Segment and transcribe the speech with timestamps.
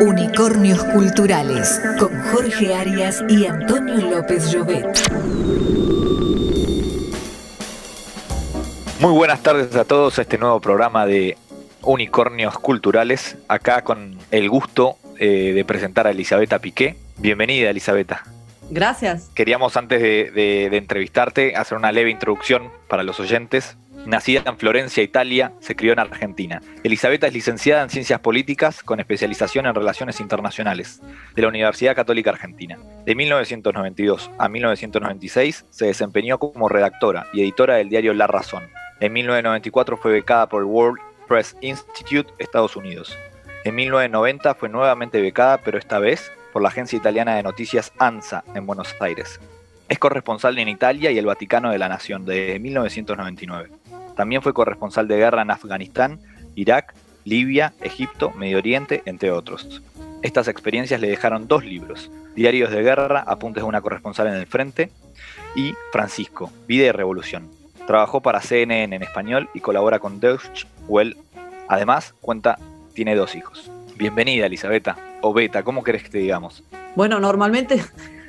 [0.00, 4.86] Unicornios Culturales con Jorge Arias y Antonio López Llobet.
[9.00, 11.36] Muy buenas tardes a todos a este nuevo programa de
[11.82, 13.38] Unicornios Culturales.
[13.48, 16.96] Acá con el gusto eh, de presentar a Elisabetta Piqué.
[17.16, 18.22] Bienvenida, Elisabetta.
[18.70, 19.30] Gracias.
[19.34, 20.30] Queríamos antes de,
[20.70, 23.76] de entrevistarte hacer una leve introducción para los oyentes
[24.06, 26.62] Nacida en Florencia, Italia, se crió en Argentina.
[26.82, 31.00] Elisabetta es licenciada en Ciencias Políticas con especialización en Relaciones Internacionales
[31.34, 32.78] de la Universidad Católica Argentina.
[33.04, 38.64] De 1992 a 1996 se desempeñó como redactora y editora del diario La Razón.
[39.00, 43.16] En 1994 fue becada por el World Press Institute, Estados Unidos.
[43.64, 48.44] En 1990 fue nuevamente becada, pero esta vez por la agencia italiana de noticias ANSA
[48.54, 49.38] en Buenos Aires.
[49.88, 53.70] Es corresponsal en Italia y el Vaticano de la Nación desde 1999.
[54.18, 56.18] También fue corresponsal de guerra en Afganistán,
[56.56, 56.92] Irak,
[57.24, 59.80] Libia, Egipto, Medio Oriente, entre otros.
[60.22, 64.48] Estas experiencias le dejaron dos libros, Diarios de Guerra, Apuntes de una corresponsal en el
[64.48, 64.90] frente,
[65.54, 67.48] y Francisco, Vida y Revolución.
[67.86, 71.16] Trabajó para CNN en español y colabora con Deutsche Well.
[71.68, 72.58] Además, cuenta,
[72.94, 73.70] tiene dos hijos.
[73.96, 76.64] Bienvenida, Elisabetta, o Beta, ¿cómo querés que te digamos?
[76.96, 77.84] Bueno, normalmente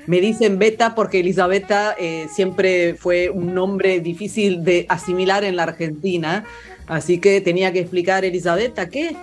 [0.10, 5.62] me dicen Beta porque Elisabetta eh, siempre fue un nombre difícil de asimilar en la
[5.62, 6.46] Argentina,
[6.88, 9.16] así que tenía que explicar Elisabetta qué.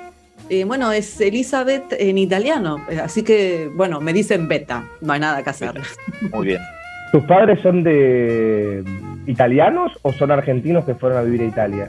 [0.48, 5.18] Eh, bueno, es Elizabeth en italiano, eh, así que bueno, me dicen Beta, no hay
[5.18, 5.72] nada que hacer.
[6.32, 6.60] Muy bien.
[7.10, 8.84] ¿Tus padres son de
[9.26, 11.88] italianos o son argentinos que fueron a vivir a Italia?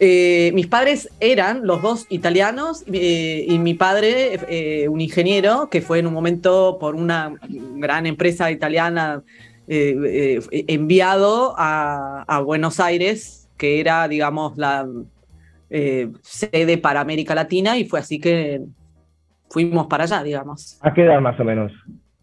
[0.00, 5.82] Eh, mis padres eran los dos italianos eh, y mi padre, eh, un ingeniero, que
[5.82, 7.34] fue en un momento por una
[7.76, 9.22] gran empresa italiana
[9.66, 14.86] enviado a, Buenos Aires, que era, digamos, la
[16.20, 18.60] sede para América Latina y fue así que
[19.48, 20.78] fuimos para allá, digamos.
[20.82, 21.72] ¿A qué edad más o menos?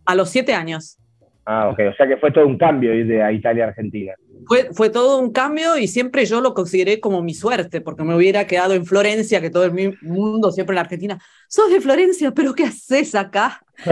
[0.06, 1.00] A los siete años.
[1.46, 4.14] Ah, ok, o sea que fue todo un cambio ir de Italia a Argentina
[4.48, 8.16] fue, fue todo un cambio y siempre yo lo consideré como mi suerte, porque me
[8.16, 12.34] hubiera quedado en Florencia, que todo el mundo siempre en la Argentina, sos de Florencia,
[12.34, 13.62] pero ¿qué haces acá?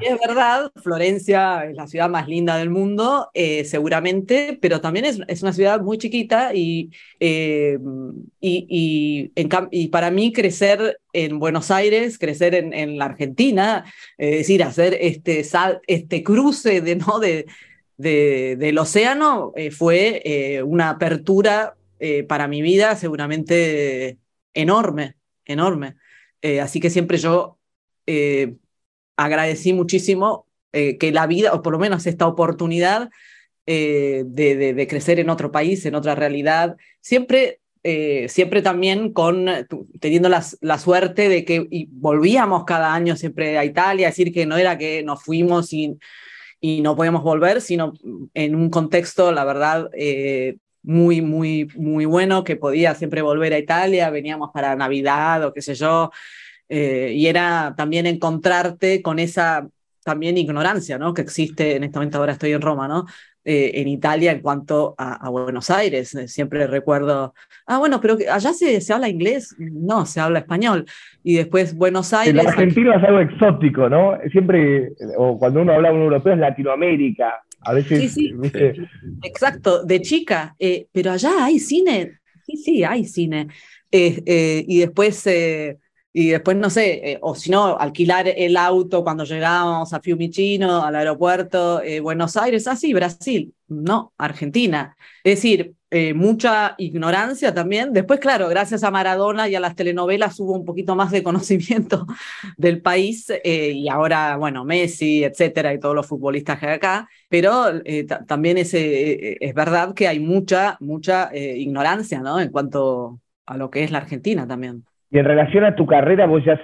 [0.00, 5.04] y es verdad, Florencia es la ciudad más linda del mundo, eh, seguramente, pero también
[5.04, 7.78] es, es, una ciudad muy chiquita y, eh,
[8.40, 9.32] y,
[9.70, 13.84] y, para mí crecer en Buenos Aires, crecer en, en la Argentina,
[14.16, 15.44] es decir, hacer este,
[15.86, 17.18] este cruce de, ¿no?
[17.18, 17.46] de,
[18.02, 24.18] del océano eh, fue eh, una apertura eh, para mi vida seguramente
[24.54, 25.14] enorme,
[25.44, 25.94] enorme.
[26.60, 27.58] así que siempre yo
[29.16, 33.10] agradecí muchísimo que la vida, o por lo menos esta oportunidad
[33.64, 37.60] de, crecer en otro país, en otra realidad, siempre
[38.28, 39.46] siempre también con
[40.00, 44.56] teniendo la, la suerte de que volvíamos cada año siempre a Italia, decir que no
[44.56, 45.96] era que nos fuimos y
[46.64, 47.92] y no podíamos volver, sino
[48.34, 53.58] en un contexto, la verdad, eh, muy, muy, muy bueno, que podía siempre volver a
[53.58, 56.12] Italia, veníamos para Navidad o qué sé yo,
[56.68, 59.68] eh, y era también encontrarte con esa
[60.04, 61.14] también ignorancia, ¿no?
[61.14, 63.06] Que existe, en este momento ahora estoy en Roma, ¿no?
[63.44, 66.14] Eh, en Italia en cuanto a, Buenos Aires.
[66.14, 67.34] Eh, siempre recuerdo,
[67.66, 70.84] ah, bueno, pero allá se, se, habla inglés, no, se habla español.
[71.24, 72.40] Y después Buenos Aires...
[72.40, 74.16] El argentino es algo exótico, ¿no?
[74.30, 77.42] Siempre, o cuando uno habla un europeo es Latinoamérica.
[77.62, 78.34] A veces, sí, sí.
[79.24, 80.54] Exacto, de chica.
[80.60, 82.20] Eh, pero allá hay cine.
[82.46, 83.48] Sí, sí, hay cine.
[83.90, 85.26] y después
[86.14, 90.84] y después, no sé, eh, o si no, alquilar el auto cuando llegábamos a Fiumicino,
[90.84, 94.94] al aeropuerto, eh, Buenos Aires, así, ah, Brasil, no, Argentina.
[95.24, 97.94] Es decir, eh, mucha ignorancia también.
[97.94, 102.06] Después, claro, gracias a Maradona y a las telenovelas hubo un poquito más de conocimiento
[102.58, 107.08] del país y ahora, bueno, Messi, etcétera, y todos los futbolistas que hay acá.
[107.30, 107.82] Pero
[108.26, 112.38] también es, es verdad que hay mucha, mucha ignorancia, ¿no?
[112.40, 114.84] En cuanto a lo que es la Argentina también.
[115.12, 116.58] Y en relación a tu carrera, ¿vos ya,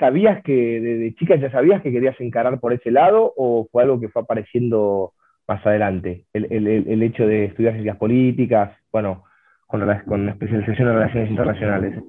[0.00, 4.00] sabías que, de, chica ya sabías que querías encarar por ese lado o fue algo
[4.00, 5.12] que fue apareciendo
[5.46, 6.24] más adelante?
[6.32, 9.24] El, el, hecho de estudiar ciencias políticas, bueno,
[9.66, 12.02] con, con especialización en relaciones internacionales.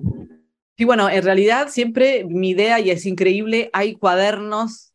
[0.77, 4.93] Sí, bueno, en realidad siempre mi idea, y es increíble, hay cuadernos,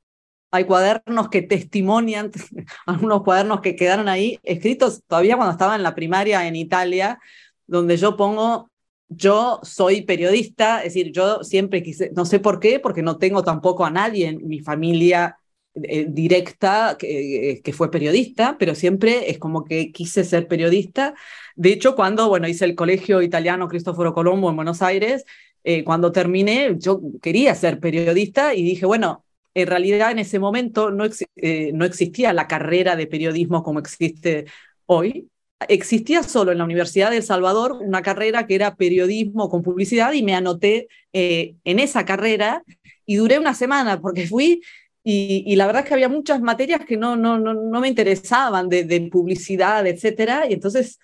[0.50, 2.30] hay cuadernos que testimonian,
[2.86, 7.18] algunos cuadernos que quedaron ahí, escritos todavía cuando estaba en la primaria en Italia,
[7.66, 8.70] donde yo pongo
[9.08, 13.42] yo soy periodista, es decir, yo siempre quise, no sé por qué, porque no tengo
[13.42, 15.38] tampoco a nadie en mi familia
[15.74, 21.14] eh, directa que, que, fue periodista, pero siempre es como que quise ser periodista.
[21.54, 25.24] De hecho, cuando, bueno, hice el colegio italiano Cristoforo Colombo en Buenos Aires,
[25.68, 30.92] eh, cuando terminé, yo quería ser periodista y dije, bueno, en realidad en ese momento
[30.92, 31.04] no,
[31.34, 34.46] eh, no existía la carrera de periodismo como existe
[34.86, 35.28] hoy.
[35.68, 40.12] Existía solo en la Universidad de El Salvador una carrera que era periodismo con publicidad
[40.12, 42.62] y me anoté eh, en esa carrera
[43.06, 44.60] y duré una semana porque fui
[45.08, 48.68] y, la verdad es que había muchas materias que no, no, no, no me interesaban
[48.68, 50.98] de, publicidad, etcétera, y entonces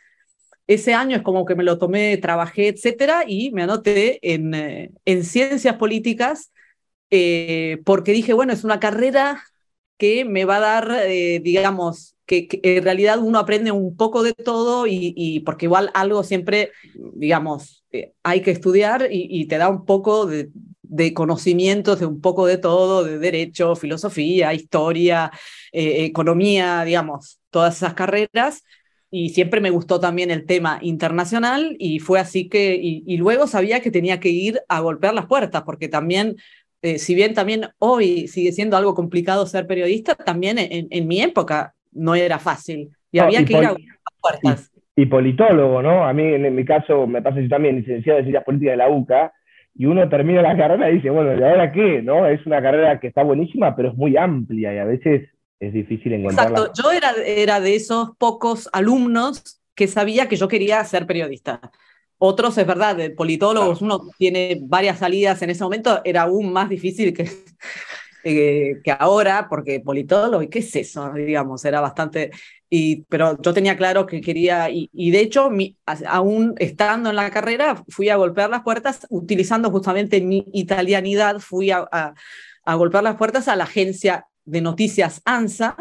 [0.66, 4.90] ese año es como que me lo tomé, trabajé, etcétera, y me anoté en, eh,
[5.04, 6.52] en ciencias políticas
[7.10, 9.40] eh, porque dije, bueno, es una carrera
[9.98, 14.86] que me va a dar, digamos, que, en realidad uno aprende un poco de todo
[14.86, 16.70] y, porque igual algo siempre,
[17.14, 17.84] digamos,
[18.22, 20.50] hay que estudiar y, te da un poco de,
[20.82, 25.30] de, conocimientos de un poco de todo, de derecho, filosofía, historia,
[25.72, 28.62] economía, digamos, todas esas carreras.
[29.14, 33.80] Y siempre me gustó también el tema internacional y fue así que, y, luego sabía
[33.80, 36.36] que tenía que ir a golpear las puertas, porque también,
[36.80, 41.74] eh, si bien también hoy sigue siendo algo complicado ser periodista, también en, mi época
[41.92, 43.76] no era fácil y había que ir a
[44.20, 44.70] puertas.
[44.96, 46.04] Y, politólogo, ¿no?
[46.04, 48.90] A mí, en, mi caso, me pasa yo también, licenciado de Ciencias Políticas de la
[48.90, 49.32] UCA,
[49.74, 52.02] y uno termina la carrera y dice, bueno, ¿y ahora qué?
[52.02, 52.26] ¿No?
[52.26, 55.30] Es una carrera que está buenísima, pero es muy amplia y a veces
[55.60, 56.50] es difícil encontrar.
[56.50, 61.60] Exacto, yo era, era de esos pocos alumnos que sabía que yo quería ser periodista.
[62.18, 66.68] Otros, es verdad, de politólogos, uno tiene varias salidas en ese momento, era aún más
[66.68, 67.28] difícil que,
[68.24, 71.12] eh, que ahora, porque politólogo, ¿y qué es eso?
[71.12, 72.30] Digamos, era bastante...
[72.68, 75.76] Y, pero yo tenía claro que quería, y, de hecho, mi,
[76.06, 81.70] aún estando en la carrera, fui a golpear las puertas, utilizando justamente mi italianidad, fui
[81.70, 82.14] a, a,
[82.64, 85.76] a golpear las puertas a la agencia de noticias ANSA,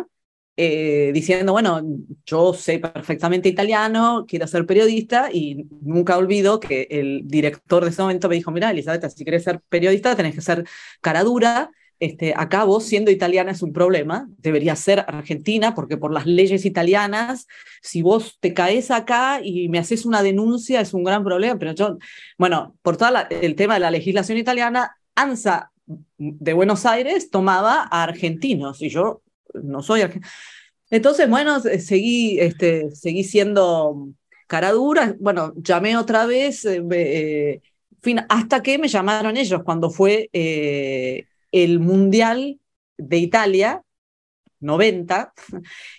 [0.57, 1.81] eh, diciendo, bueno,
[2.25, 8.01] yo sé perfectamente italiano, quiero ser periodista y nunca olvido que el director de ese
[8.01, 10.65] momento me dijo, mira, Elizabeth, si quieres ser periodista tenés que ser
[10.99, 16.11] cara dura, este, acá vos siendo italiana es un problema, debería ser argentina, porque por
[16.11, 17.47] las leyes italianas,
[17.83, 21.73] si vos te caes acá y me haces una denuncia es un gran problema, pero
[21.73, 21.99] yo,
[22.39, 25.71] bueno, por todo el tema de la legislación italiana, ANSA
[26.17, 29.21] de Buenos Aires tomaba a argentinos y yo
[29.53, 30.31] no soy argentino.
[30.89, 34.09] Entonces, bueno, seguí, este, seguí siendo
[34.47, 35.15] cara dura.
[35.19, 37.61] Bueno, llamé otra vez, eh, eh,
[38.27, 42.59] hasta que me llamaron ellos cuando fue eh, el Mundial
[42.97, 43.81] de Italia,
[44.59, 45.33] 90.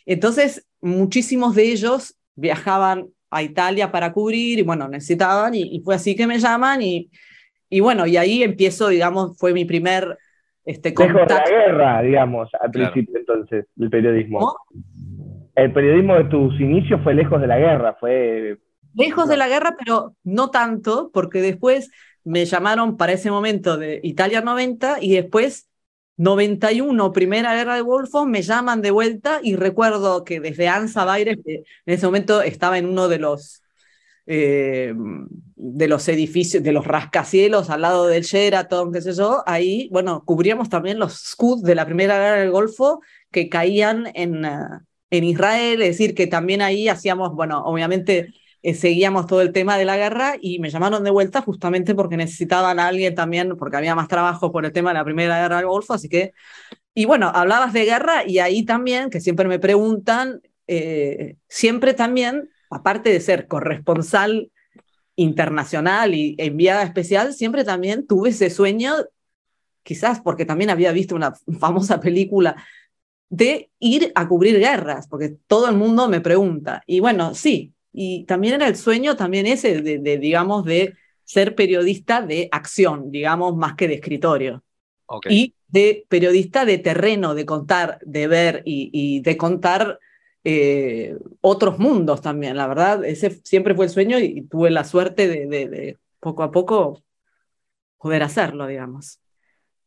[0.07, 5.95] Entonces, muchísimos de ellos viajaban a Italia para cubrir y bueno, necesitaban y, y fue
[5.95, 7.11] así que me llaman y
[7.73, 10.19] y bueno, y ahí empiezo, digamos, fue mi primer
[10.67, 11.33] este, contacto.
[11.33, 14.55] Lejos de la guerra, digamos, al principio entonces, el periodismo.
[15.55, 18.59] El periodismo de tus inicios fue lejos de la guerra, fue...
[18.95, 21.91] Lejos de la guerra, pero no tanto, porque después
[22.25, 25.69] me llamaron para ese momento de Italia 90 y después
[26.17, 31.39] 91, Primera Guerra de Golfo, me llaman de vuelta y recuerdo que desde Ansa Baires,
[31.45, 33.63] en ese momento estaba en uno de los
[34.27, 34.95] eh,
[35.57, 40.25] de los edificios, de los rascacielos al lado del Sheraton, qué sé yo, ahí, bueno,
[40.25, 44.59] cubríamos también los scouts de la Primera Guerra del Golfo que caían en, eh,
[45.11, 48.33] en Israel, es decir, que también ahí hacíamos, bueno, obviamente
[48.63, 52.17] eh, seguíamos todo el tema de la guerra y me llamaron de vuelta justamente porque
[52.17, 55.57] necesitaban a alguien también, porque había más trabajo por el tema de la Primera Guerra
[55.57, 56.33] del Golfo, así que,
[56.95, 60.41] y bueno, hablabas de guerra y ahí también, que siempre me preguntan,
[61.49, 64.51] siempre también aparte de ser corresponsal
[65.15, 68.95] internacional y enviada especial, siempre también tuve ese sueño,
[69.83, 72.57] quizás porque también había visto una famosa película,
[73.29, 76.83] de ir a cubrir guerras, porque todo el mundo me pregunta.
[76.87, 80.95] Y bueno, sí, y también era el sueño también ese de, digamos, de
[81.25, 84.63] ser periodista de acción, digamos, más que de escritorio.
[85.29, 89.99] Y de periodista de terreno, de contar, de ver y de contar
[90.45, 95.29] eh, otros mundos también, la verdad, ese siempre fue el sueño y, tuve la suerte
[95.29, 97.03] de, poco a poco
[97.99, 99.21] poder hacerlo, digamos.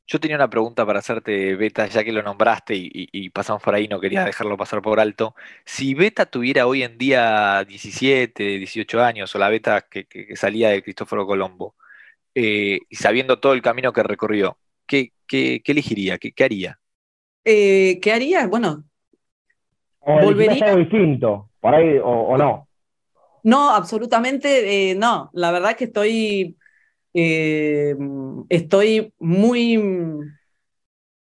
[0.08, 3.88] Yo tenía una pregunta para hacerte, Beta, ya que lo nombraste y, pasamos por ahí,
[3.88, 5.36] no quería dejarlo pasar por alto.
[5.66, 10.84] Si Beta tuviera hoy en día 17, 18 años, o la Beta que, salía de
[10.84, 11.76] Cristóforo Colombo,
[12.36, 16.20] eh, y sabiendo todo el camino que recorrió, ¿qué, qué, elegiría?
[16.20, 16.80] ¿Qué, haría?
[17.44, 18.46] Eh, ¿Qué haría?
[18.46, 18.84] Bueno,
[20.08, 22.68] ¿O volvería algo distinto, por ahí, o, no?
[23.42, 25.32] No, absolutamente eh, no.
[25.34, 26.58] La verdad es que estoy,
[27.18, 27.96] eh,
[28.50, 29.82] estoy muy,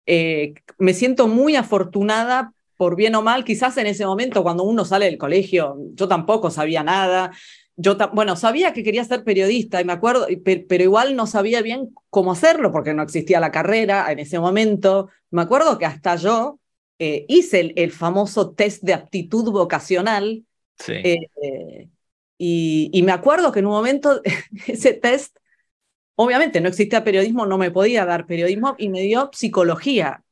[0.07, 4.85] eh, me siento muy afortunada por bien o mal, quizás en ese momento cuando uno
[4.85, 7.33] sale del colegio, yo tampoco sabía nada,
[7.75, 11.95] yo, bueno, sabía que quería ser periodista y me acuerdo, pero igual no sabía bien
[12.11, 15.09] cómo hacerlo porque no existía la carrera en ese momento.
[15.31, 16.59] Me acuerdo que hasta yo
[16.99, 20.45] eh, hice el, famoso test de aptitud vocacional.
[20.77, 20.93] Sí.
[20.93, 21.89] Eh,
[22.37, 24.21] y, y, me acuerdo que en un momento
[24.67, 25.37] ese test,
[26.21, 30.25] obviamente no existía periodismo, no me podía dar periodismo y me dio psicología.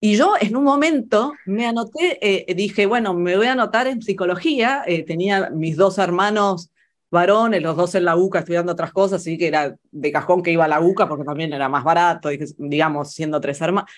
[0.00, 4.02] Y yo en un momento me anoté, eh, dije, bueno, me voy a anotar en
[4.02, 4.82] psicología.
[4.86, 6.70] Eh, tenía mis dos hermanos
[7.08, 10.52] varones, los dos en la UCA estudiando otras cosas, así que era de cajón que
[10.52, 13.90] iba a la UCA porque también era más barato, digamos, siendo tres hermanos.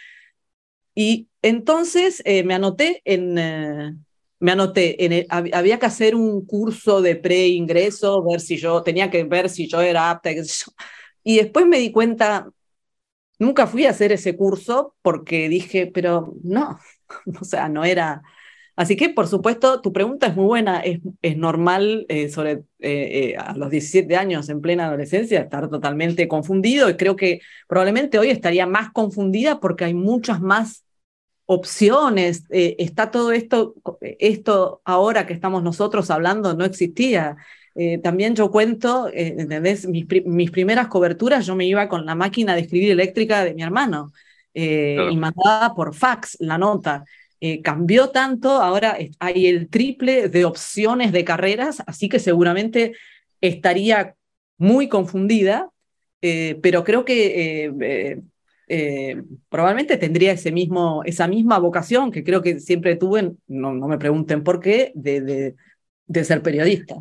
[0.95, 4.05] Y entonces eh, me anoté en,
[4.43, 9.25] me anoté, en había que hacer un curso de pre-ingreso, ver si yo, tenía que
[9.25, 10.31] ver si yo era apta.
[11.25, 12.53] Y después me di cuenta,
[13.43, 16.79] Nunca fui a hacer ese curso porque dije, pero no,
[17.41, 18.23] o sea, no era...
[18.77, 20.79] Así que, por supuesto, tu pregunta es muy buena.
[20.79, 25.69] Es, es normal eh, sobre eh, eh, a los 17 años en plena adolescencia estar
[25.69, 30.85] totalmente confundido y creo que probablemente hoy estaría más confundida porque hay muchas más
[31.47, 32.45] opciones.
[32.51, 37.37] está todo esto, esto ahora que estamos nosotros hablando no existía.
[37.75, 39.87] Eh, también yo cuento, eh, ¿entendés?
[39.87, 43.63] Mis, mis, primeras coberturas yo me iba con la máquina de escribir eléctrica de mi
[43.63, 44.13] hermano
[44.53, 47.05] eh, y mandaba por fax la nota.
[47.63, 52.93] cambió tanto, ahora hay el triple de opciones de carreras, así que seguramente
[53.41, 54.15] estaría
[54.59, 55.71] muy confundida,
[56.21, 58.23] pero creo que
[59.49, 63.99] probablemente tendría ese mismo, esa misma vocación que creo que siempre tuve, no, no me
[63.99, 65.55] pregunten por qué, de, de,
[66.07, 66.97] de ser periodista.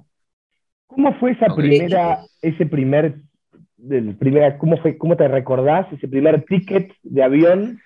[0.88, 3.15] ¿Cómo fue esa primera, ese primer,
[3.77, 7.82] del primera, cómo fue, cómo te recordás ese primer ticket de avión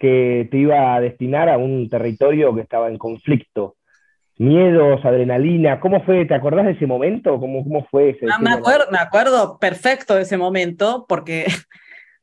[0.00, 3.76] que te iba a destinar a un territorio que estaba en conflicto?
[4.38, 6.24] Miedos, adrenalina, ¿cómo fue?
[6.24, 7.38] ¿Te acordás de ese momento?
[7.38, 8.26] ¿Cómo, cómo fue ese?
[8.40, 11.46] me, acuerdo, me acuerdo perfecto de ese momento porque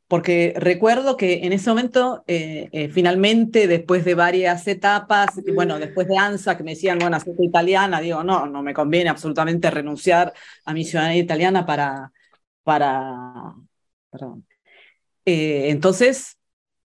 [0.09, 6.07] porque recuerdo que en ese momento, eh, eh, finalmente, después de varias etapas, bueno, después
[6.07, 10.33] de ANSA, que me decían, bueno, hacete italiana, digo, no, no me conviene absolutamente renunciar
[10.65, 12.11] a mi ciudadanía italiana para,
[12.63, 13.53] para,
[14.09, 14.47] perdón.
[15.25, 16.39] Eh, entonces,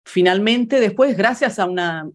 [0.02, 2.10] finalmente, después, gracias a una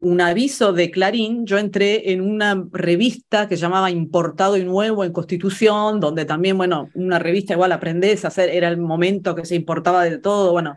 [0.00, 5.12] un aviso de Clarín, yo entré en una revista que llamaba Importado y Nuevo en
[5.12, 9.54] Constitución, donde también, bueno, una revista igual aprendés a hacer, era el momento que se
[9.54, 10.76] importaba de todo, bueno,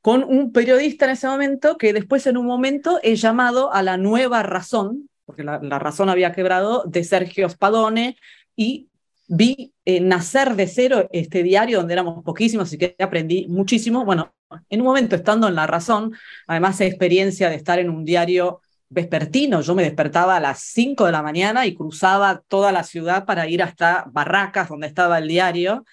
[0.00, 3.96] con un periodista en ese momento que después en un momento he llamado a la
[3.96, 8.16] nueva razón, porque la, razón había quebrado, de Sergio Spadone,
[8.54, 8.88] y
[9.28, 14.04] vi eh, nacer de cero este diario donde éramos poquísimos y que aprendí muchísimo.
[14.04, 14.35] Bueno,
[14.68, 16.14] en un momento estando en La Razón,
[16.46, 21.06] además de experiencia de estar en un diario vespertino, yo me despertaba a las 5
[21.06, 25.28] de la mañana y cruzaba toda la ciudad para ir hasta Barracas, donde estaba el
[25.28, 25.84] diario,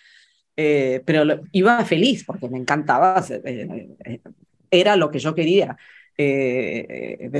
[0.55, 4.21] eh, pero iba feliz porque me encantaba, eh, eh,
[4.69, 5.75] era lo que yo quería.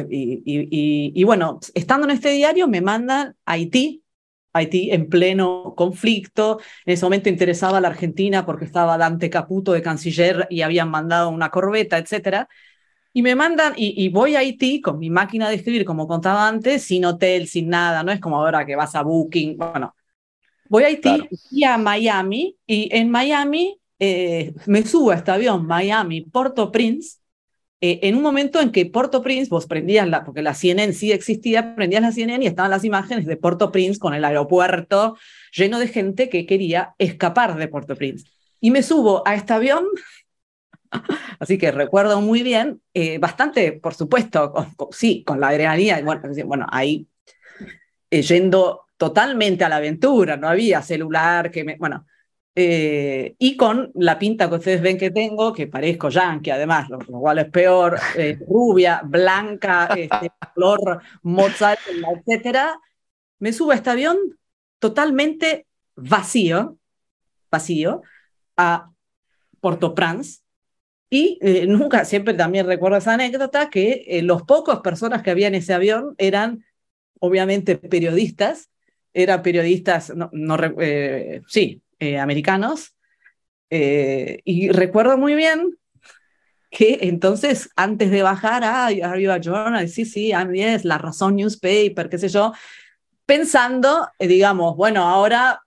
[0.10, 4.03] y, bueno, estando en este diario me mandan a Haití,
[4.54, 6.60] Haití en pleno conflicto.
[6.86, 10.90] En ese momento interesaba a la Argentina porque estaba Dante Caputo de canciller y habían
[10.90, 12.48] mandado una corbeta, etc.
[13.12, 16.84] Y me mandan, y, voy a Haití con mi máquina de escribir, como contaba antes,
[16.84, 19.58] sin hotel, sin nada, no es como ahora que vas a Booking.
[19.58, 19.96] Bueno,
[20.70, 25.66] voy a Haití y a Miami, y en Miami eh, me subo a este avión
[25.68, 27.20] Miami, Porto Prince,
[27.86, 31.12] eh, en un momento en que Porto Prince, vos prendías la, porque la CNN sí
[31.12, 35.18] existía, prendías la CNN y estaban las imágenes de Porto Prince con el aeropuerto
[35.52, 38.26] lleno de gente que quería escapar de Porto Prince.
[38.62, 39.84] Y me subo a este avión,
[41.40, 44.54] así que recuerdo muy bien, eh, bastante, por supuesto,
[44.92, 47.06] sí, con la adrenalina, bueno, bueno ahí
[48.10, 52.06] eh, yendo totalmente a la aventura, no había celular que me, bueno,
[52.56, 57.00] eh, y con la pinta que ustedes ven que tengo, que parezco yankee, además, lo,
[57.00, 62.80] cual es peor, eh, rubia, blanca, este, color mozzarella, etcétera,
[63.40, 64.18] me subo a este avión
[64.78, 66.78] totalmente vacío,
[67.50, 68.04] vacío,
[68.56, 68.92] a
[69.60, 70.42] Port-au-Prince,
[71.10, 75.56] y eh, nunca, siempre también recuerdo esa anécdota, que los pocos personas que había en
[75.56, 76.66] ese avión eran,
[77.20, 78.70] obviamente, periodistas,
[79.14, 80.58] eran periodistas, no, no
[81.48, 82.96] sí, eh, americanos.
[83.70, 85.78] Eh, y recuerdo muy bien
[86.70, 92.18] que entonces, antes de bajar a Arriba Journal, sí, sí, es La Razón Newspaper, qué
[92.18, 92.52] sé yo,
[93.26, 95.62] pensando, eh, digamos, bueno, ahora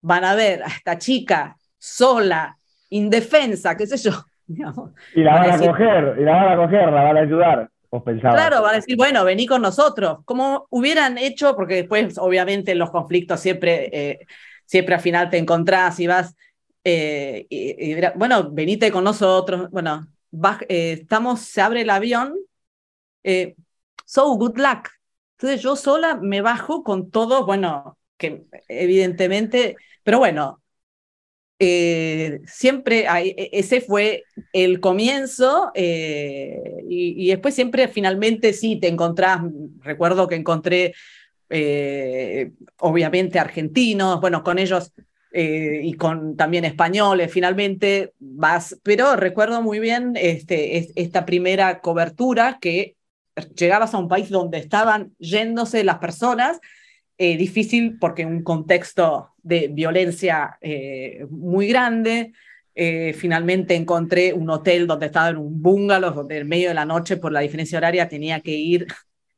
[0.00, 2.56] van a ver a esta chica sola,
[2.90, 4.12] indefensa, qué sé yo.
[5.14, 7.70] y la van a coger, y la van a coger, la van a ayudar.
[8.00, 10.18] Claro, va a decir, bueno, vení con nosotros.
[10.24, 14.18] Como hubieran hecho, porque después, obviamente, los conflictos siempre, eh,
[14.74, 16.34] siempre al final te encontrás y vas,
[16.82, 19.70] eh, y, bueno, venite con nosotros.
[19.70, 20.04] Bueno,
[20.68, 22.34] eh, estamos, se abre el avión.
[24.04, 24.88] so, good luck.
[25.38, 30.60] Entonces yo sola me bajo con todo, bueno, que evidentemente, pero bueno,
[31.60, 39.40] eh, siempre e, ese fue el comienzo eh, y, después siempre finalmente sí te encontrás,
[39.82, 40.94] recuerdo que encontré
[41.50, 44.92] eh, obviamente argentinos, bueno, con ellos
[45.36, 52.94] y con también españoles, finalmente vas, pero recuerdo muy bien este, esta primera cobertura que
[53.56, 56.60] llegabas a un país donde estaban yéndose las personas
[57.16, 62.32] eh, difícil porque un contexto de violencia eh, muy grande.
[62.74, 66.84] Eh, finalmente encontré un hotel donde estaba en un bungalow, donde en medio de la
[66.84, 68.86] noche, por la diferencia horaria, tenía que ir.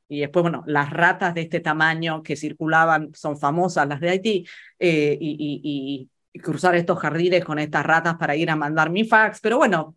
[0.09, 4.47] Y después, bueno, las ratas de este tamaño que circulaban son famosas, las de Haití,
[4.79, 6.09] y, y,
[6.41, 9.41] cruzar estos jardines con estas ratas para ir a mandar mi fax.
[9.41, 9.97] Pero bueno,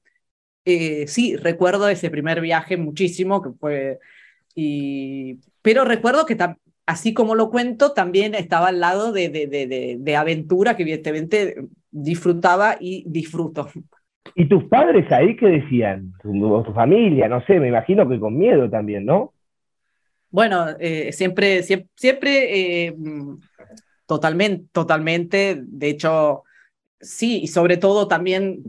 [0.65, 3.99] sí, recuerdo ese primer viaje muchísimo, que fue.
[4.55, 6.37] Y, pero recuerdo que
[6.85, 11.55] así como lo cuento, también estaba al lado de, de, de, aventura que evidentemente
[11.91, 13.69] disfrutaba y disfruto.
[14.35, 16.13] ¿Y tus padres ahí qué decían?
[16.23, 19.33] O tu familia, no sé, me imagino que con miedo también, ¿no?
[20.31, 22.95] Bueno, eh, siempre, siempre, eh,
[24.05, 26.43] totalmente, totalmente, de hecho,
[26.99, 28.61] sí, y sobre todo también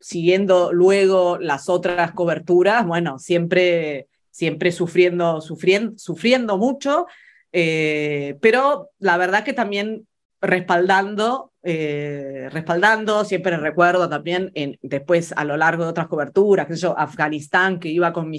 [0.00, 7.06] siguiendo luego las otras coberturas, bueno, siempre, siempre sufriendo, sufriendo, sufriendo mucho,
[7.52, 10.06] eh, pero la verdad que también
[10.40, 16.76] respaldando, eh, respaldando, siempre recuerdo también en, después a lo largo de otras coberturas, que
[16.76, 18.38] yo, Afganistán, que iba con mi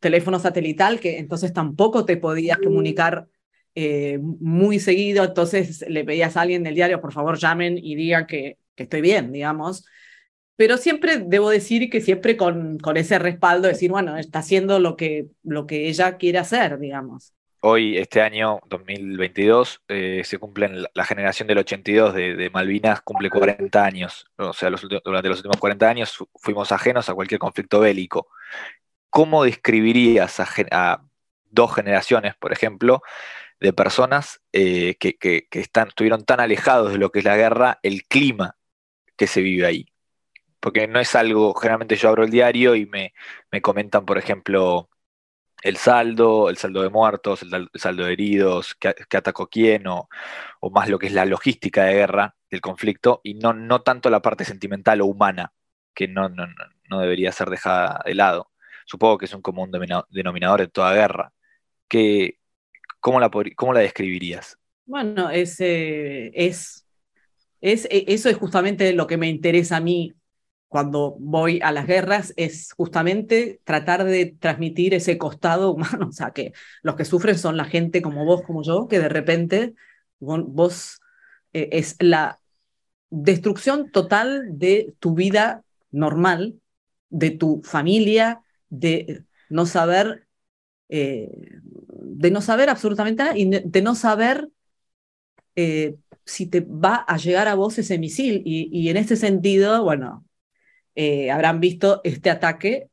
[0.00, 3.28] teléfono satelital, que entonces tampoco te podías comunicar
[3.74, 8.26] eh, muy seguido, entonces le pedías a alguien del diario, por favor llamen y digan
[8.26, 9.86] que, que estoy bien, digamos.
[10.56, 14.96] Pero siempre debo decir que siempre con, con ese respaldo, decir, bueno, está haciendo lo
[14.96, 21.04] que, lo que ella quiere hacer, digamos hoy, este año 2022, eh, se cumplen la,
[21.04, 24.26] generación del 82 de, Malvinas, cumple 40 años.
[24.36, 28.28] O sea, durante los últimos 40 años fuimos ajenos a cualquier conflicto bélico.
[29.10, 31.02] ¿Cómo describirías a,
[31.50, 33.02] dos generaciones, por ejemplo,
[33.60, 38.56] de personas eh, que, estuvieron tan alejados de lo que es la guerra, el clima
[39.16, 39.86] que se vive ahí?
[40.60, 43.12] Porque no es algo, generalmente yo abro el diario y me
[43.62, 44.90] comentan, por ejemplo,
[45.62, 50.08] el saldo, el saldo de muertos, el, saldo de heridos, qué, atacó quién, o,
[50.70, 54.22] más lo que es la logística de guerra del conflicto, y no, no tanto la
[54.22, 55.52] parte sentimental o humana,
[55.94, 56.46] que no, no,
[56.88, 58.50] no debería ser dejada de lado.
[58.86, 59.70] Supongo que es un común
[60.10, 61.32] denominador de toda guerra.
[61.88, 62.38] ¿Qué,
[63.00, 64.58] cómo, la, ¿Cómo la describirías?
[64.86, 66.86] Bueno, es, es,
[67.60, 70.14] es, e, eso es justamente lo que me interesa a mí
[70.68, 76.30] cuando voy a las guerras es justamente tratar de transmitir ese costado humano, o sea,
[76.32, 76.52] que
[76.82, 79.74] los que sufren son la gente como vos, como yo, que de repente
[80.20, 81.00] vos
[81.52, 82.40] eh, es la
[83.10, 86.60] destrucción total de tu vida normal,
[87.08, 90.26] de tu familia, de no saber,
[90.90, 91.30] eh,
[92.02, 94.50] de no saber absolutamente nada y de no saber
[95.56, 98.42] eh, si te va a llegar a vos ese misil.
[98.44, 100.27] Y, y en este sentido, bueno,
[101.00, 102.88] eh, habrán visto este ataque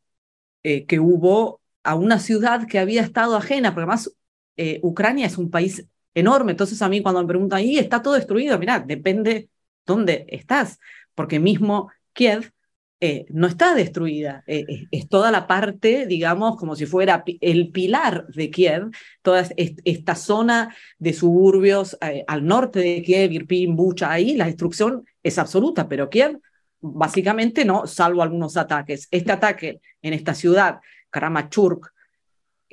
[0.62, 4.15] eh, que hubo a una ciudad que había estado ajena, porque además
[4.58, 8.13] eh, Ucrania es un país enorme, entonces a mí cuando me preguntan, ¿y está todo
[8.13, 8.60] destruido?
[8.60, 9.50] Mira, depende
[9.88, 10.80] dónde estás,
[11.15, 12.52] porque mismo Kiev
[13.30, 18.89] no está destruida, es toda la parte, digamos, como si fuera el pilar de Kiev,
[19.22, 25.38] toda esta zona de suburbios al norte de Kiev, Irpin, Bucha, ahí la destrucción es
[25.38, 26.39] absoluta, pero Kiev
[26.93, 29.08] básicamente no, salvo algunos ataques.
[29.12, 31.93] Este ataque en esta ciudad, Karamachurk,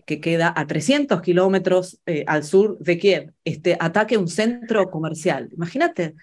[0.04, 4.90] que queda a 300 kilómetros eh, al sur de Kiev, este ataque a un centro
[4.90, 5.48] comercial.
[5.52, 6.14] Imagínate,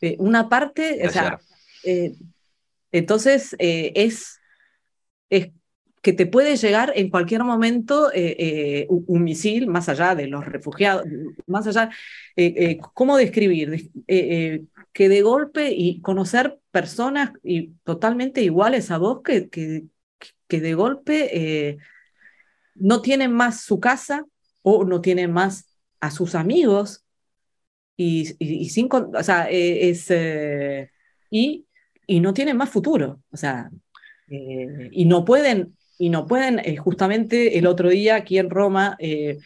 [0.00, 1.38] eh, una parte, o sea,
[1.84, 2.14] eh,
[2.92, 4.40] entonces es,
[5.28, 5.50] es
[6.06, 8.12] que te puede llegar en cualquier momento
[8.88, 11.04] un, misil, más allá de los refugiados,
[11.48, 11.90] más allá,
[12.94, 13.90] ¿cómo describir?
[14.96, 19.84] que de golpe y conocer personas y totalmente iguales a vos que, que,
[20.48, 21.76] que de golpe eh,
[22.74, 24.24] no tienen más su casa
[24.62, 25.68] o no tienen más
[26.00, 27.04] a sus amigos
[27.94, 30.90] y, y, sin, o sea, eh, es, eh,
[31.30, 31.66] y,
[32.06, 33.70] y no tienen más futuro, o sea,
[34.28, 39.38] y no pueden y no pueden, eh, justamente el otro día aquí en Roma, eh,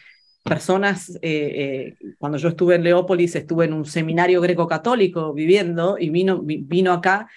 [0.43, 6.41] personas, eh, cuando yo estuve en Leópolis, estuve en un seminario greco-católico viviendo y vino,
[6.41, 7.27] vino acá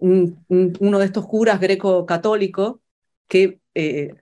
[0.00, 2.76] uno de estos curas greco-católicos
[3.26, 3.58] que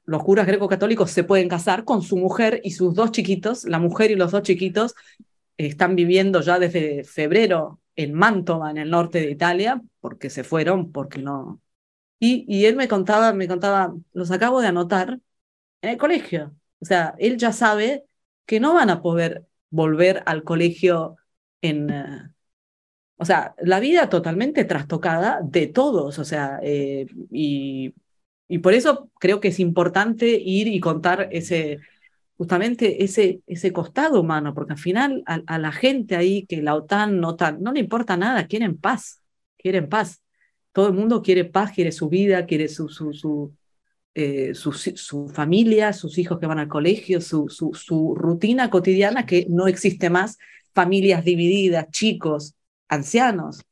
[0.07, 4.11] los curas greco-católicos se pueden casar con su mujer y sus dos chiquitos, la mujer
[4.11, 4.94] y los dos chiquitos
[5.59, 10.92] están viviendo ya desde febrero en Mantova, en el norte de Italia, porque se fueron,
[10.92, 11.61] porque no,
[12.18, 15.20] y, él me contaba, me contaba, los acabo de anotar
[15.83, 16.55] en el colegio.
[16.81, 18.05] O sea, él ya sabe
[18.46, 21.16] que no van a poder volver al colegio
[21.61, 21.90] en...
[21.90, 22.31] Eh,
[23.16, 26.18] o sea, la vida totalmente trastocada de todos.
[26.18, 27.94] O sea, eh, y,
[28.48, 31.81] y por eso creo que es importante ir y contar ese,
[32.37, 36.74] justamente ese, ese costado humano, porque al final a, a, la gente ahí que la
[36.74, 39.22] OTAN no, tan, no le importa nada, quieren paz,
[39.59, 40.23] quieren paz.
[40.74, 43.54] Todo el mundo quiere paz, quiere su vida, quiere su, su, su,
[44.12, 49.68] eh, su, familia, sus hijos que van al colegio, su, su, rutina cotidiana que no
[49.68, 50.37] existe más,
[50.74, 52.56] familias divididas, chicos,
[52.88, 53.62] ancianos.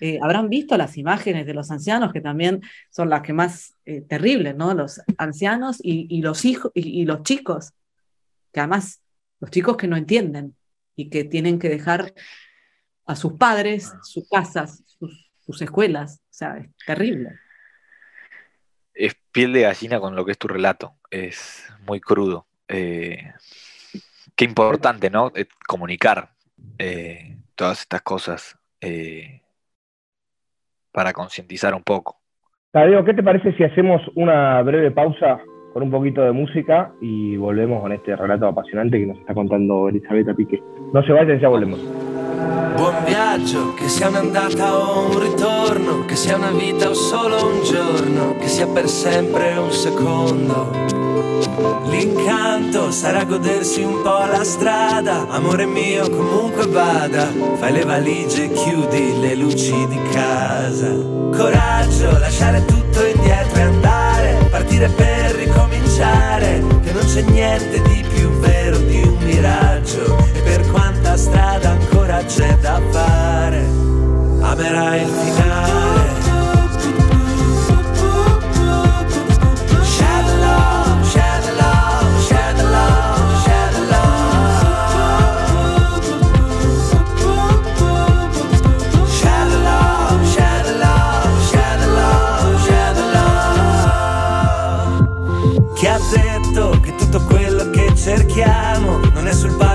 [0.00, 4.02] Eh, habrán visto las imágenes de los ancianos que también son las que más eh,
[4.02, 4.74] terribles, ¿no?
[4.74, 7.72] Los ancianos y, y los hijos y, los chicos,
[8.52, 9.00] que además
[9.40, 10.54] los chicos que no entienden
[10.96, 12.12] y que tienen que dejar
[13.06, 14.82] a sus padres, sus casas,
[15.46, 16.20] sus, sus escuelas.
[16.24, 17.30] O sea, es terrible.
[18.94, 20.94] Es piel de gallina con lo que es tu relato.
[21.10, 22.46] Es muy crudo.
[22.68, 23.32] Eh,
[24.34, 25.32] qué importante, ¿no?
[25.34, 26.30] Eh, comunicar
[26.78, 28.58] eh, todas estas cosas
[30.92, 32.20] para concientizar un poco.
[32.70, 35.40] Tadeo, ¿qué te parece si hacemos una breve pausa
[35.72, 39.88] con un poquito de música y volvemos con este relato apasionante que nos está contando
[39.88, 40.62] Elisabetta Pique?
[40.92, 42.15] No se vayan, ya volvemos.
[42.36, 47.64] Buon viaggio, che sia un'andata o un ritorno, che sia una vita o solo un
[47.64, 50.70] giorno, che sia per sempre un secondo.
[51.88, 58.52] L'incanto sarà godersi un po' la strada, amore mio comunque vada, fai le valigie e
[58.52, 60.92] chiudi le luci di casa.
[61.34, 68.28] Coraggio, lasciare tutto indietro e andare, partire per ricominciare, che non c'è niente di più
[68.40, 73.66] vero di un miraggio, e per quanta strada ancora c'è da fare,
[74.40, 76.24] amerai il finale.
[95.74, 99.65] Chi ha detto che tutto quello che cerchiamo non è sul palmo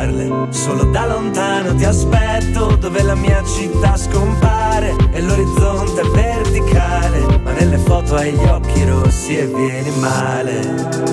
[0.00, 7.40] guardarle solo da lontano ti aspetto dove la mia città scompare e l'orizzonte è verticale.
[7.42, 10.60] Ma nelle foto hai gli occhi rossi e vieni male.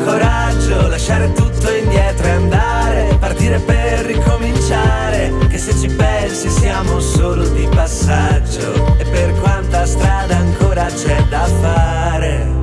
[0.06, 3.18] Coraggio lasciare tutto indietro e andare.
[3.20, 8.96] Partire per ricominciare che se ci pensi siamo solo di passaggio.
[8.98, 12.56] E per quanta strada ancora c'è da fare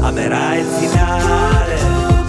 [0.00, 2.23] amerai il finale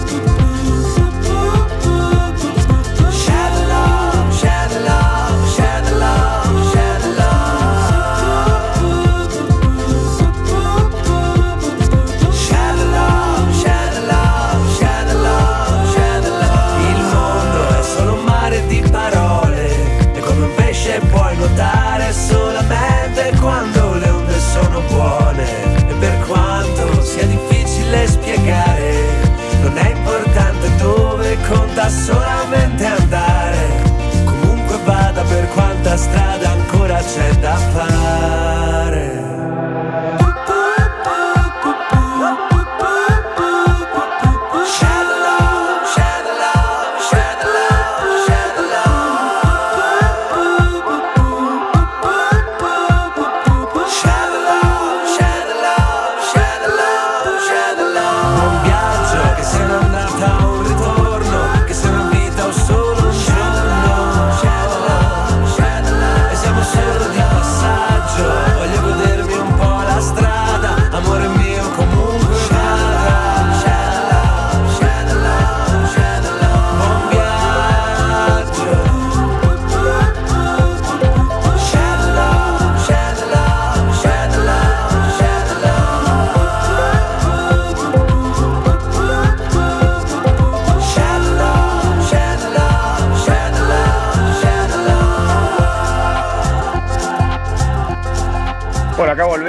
[31.88, 33.82] solamente andare,
[34.24, 38.95] comunque vada per quanta strada ancora c'è da fare.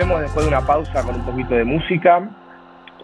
[0.08, 2.30] Volvemos después de una pausa con un poquito de música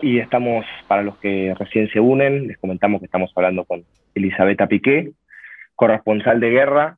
[0.02, 3.84] y estamos, para los que recién se unen, les comentamos que estamos hablando con
[4.16, 5.12] Elisabetta Piqué,
[5.76, 6.98] corresponsal de guerra,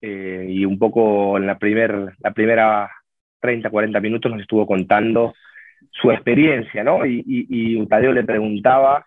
[0.00, 2.90] eh, y un poco en la, primer, la primera
[3.40, 5.34] 30, 40 minutos nos estuvo contando
[5.90, 7.06] su experiencia, ¿no?
[7.06, 9.06] Y, y, y Tadeo le preguntaba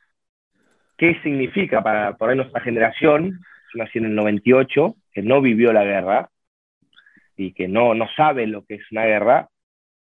[0.97, 3.41] qué significa para, nuestra generación,
[3.73, 6.29] yo nací en el 98, que no vivió la guerra
[7.35, 9.49] y que no, no sabe lo que es una guerra,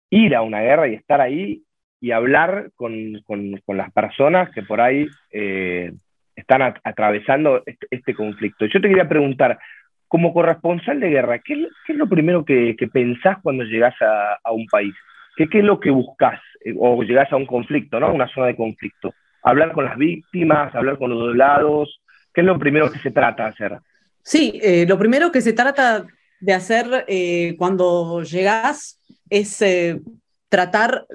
[0.09, 1.63] ir a una guerra y estar ahí
[2.01, 5.91] y hablar con, con, las personas que por ahí eh,
[6.35, 8.65] están atravesando este, este, conflicto.
[8.65, 9.59] Yo te quería preguntar,
[10.07, 14.65] como corresponsal de guerra, ¿qué, es lo primero que, que, pensás cuando llegás a, un
[14.67, 14.93] país?
[15.35, 18.13] ¿Qué, ¿Qué, es lo que buscas eh, o llegás a un conflicto, ¿no?
[18.13, 19.13] una zona de conflicto?
[19.43, 22.01] Hablar con las víctimas, hablar con los dos lados,
[22.33, 23.77] ¿qué es lo primero que se trata de hacer?
[24.21, 26.05] Sí, eh, lo primero que se trata
[26.39, 28.99] de hacer eh, cuando llegás
[29.29, 30.01] es eh,
[30.49, 31.05] tratar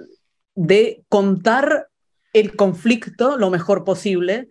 [0.54, 1.88] de contar
[2.32, 4.48] el conflicto lo mejor posible,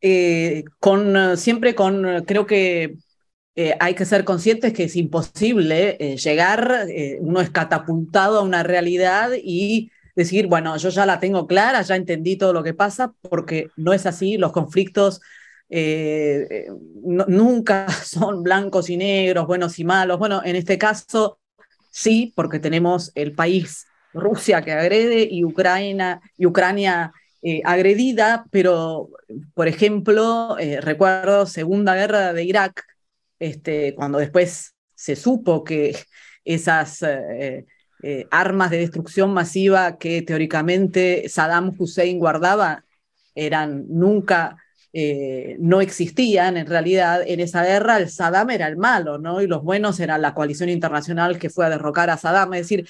[0.00, 2.96] eh, con, siempre con, creo que
[3.78, 6.86] hay que ser conscientes que es imposible llegar,
[7.20, 11.94] uno es catapultado a una realidad y decir, bueno, yo ya la tengo clara, ya
[11.94, 15.20] entendí todo lo que pasa, porque no es así, los conflictos
[15.70, 20.18] no, nunca son blancos y negros, buenos y malos.
[20.18, 21.38] Bueno, en este caso
[21.90, 29.10] sí, porque tenemos el país Rusia que agrede y Ucrania, y Ucrania eh, agredida, pero,
[29.52, 32.84] por ejemplo, eh, recuerdo Segunda Guerra de Irak,
[33.38, 35.96] este, cuando después se supo que
[36.44, 37.66] esas eh,
[38.02, 42.84] eh armas de destrucción masiva que teóricamente Saddam Hussein guardaba
[43.34, 44.56] eran nunca
[44.96, 49.42] eh, no existían en realidad en esa guerra, el Saddam era el malo, ¿no?
[49.42, 52.54] Y los buenos eran la coalición internacional que fue a derrocar a Saddam.
[52.54, 52.88] Es decir,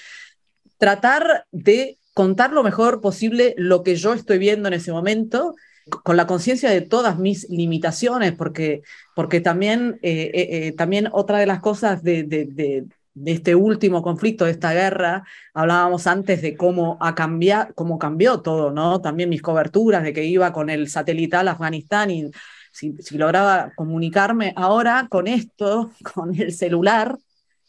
[0.77, 5.55] tratar de contar lo mejor posible lo que yo estoy viendo en ese momento,
[6.03, 8.83] con la conciencia de todas mis limitaciones, porque,
[9.15, 14.51] porque también, eh, eh, también otra de las cosas de, de este último conflicto, de
[14.51, 15.23] esta guerra,
[15.53, 19.01] hablábamos antes de cómo, ha cambiado, cómo cambió todo, ¿no?
[19.01, 22.29] También mis coberturas, de que iba con el satelital Afganistán y
[22.71, 27.17] si, si, lograba comunicarme ahora con esto, con el celular,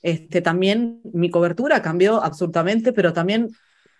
[0.03, 3.51] este, también mi cobertura cambió absolutamente, pero también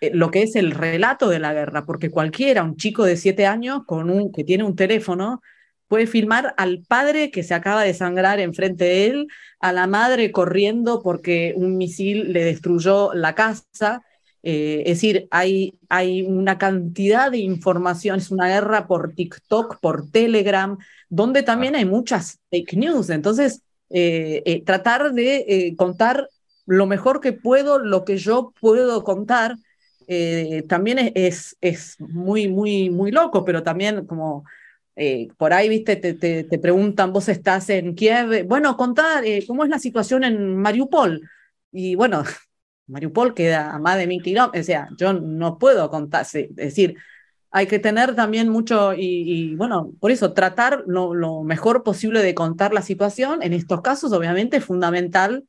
[0.01, 3.45] eh, lo que es el relato de la guerra, porque cualquiera, un chico de siete
[3.45, 5.41] años con un, que tiene un teléfono,
[5.87, 9.27] puede filmar al padre que se acaba de sangrar enfrente de él,
[9.59, 14.03] a la madre corriendo porque un misil le destruyó la casa.
[14.43, 20.09] Eh, es decir, hay, hay una cantidad de información, es una guerra por TikTok, por
[20.11, 20.77] Telegram,
[21.09, 23.09] donde también hay muchas fake news.
[23.09, 26.29] Entonces, eh, eh, tratar de contar
[26.65, 29.55] lo mejor que puedo, lo que yo puedo contar,
[30.67, 34.45] también es, es muy, muy, muy loco, pero también como
[34.97, 39.63] eh, por ahí, viste, te, te, preguntan, vos estás en Kiev, bueno, contar eh, cómo
[39.63, 41.21] es la situación en Mariupol.
[41.71, 42.23] Y bueno,
[42.87, 46.95] Mariupol queda a más de mil kilómetros, o sea, yo no puedo contar, es decir,
[47.51, 52.35] hay que tener también mucho, y, bueno, por eso tratar lo, lo, mejor posible de
[52.35, 53.41] contar la situación.
[53.43, 55.45] En estos casos, obviamente, es fundamental,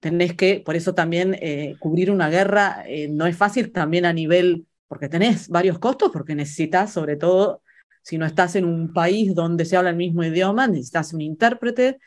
[0.00, 4.12] tenés que, por eso también eh, cubrir una guerra eh, no es fácil también a
[4.12, 7.62] nivel, porque tenés varios costos, porque necesitas sobre todo
[8.02, 11.98] si no estás en un país donde se habla el mismo idioma, necesitas un intérprete,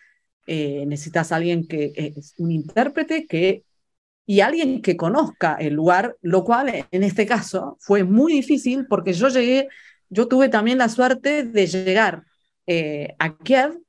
[0.47, 3.63] eh, necesitas alguien que es un intérprete que
[4.25, 9.13] y alguien que conozca el lugar, lo cual en este caso fue muy difícil porque
[9.13, 9.67] yo llegué,
[10.09, 12.23] yo tuve también la suerte de llegar
[12.65, 13.79] eh, a Kiev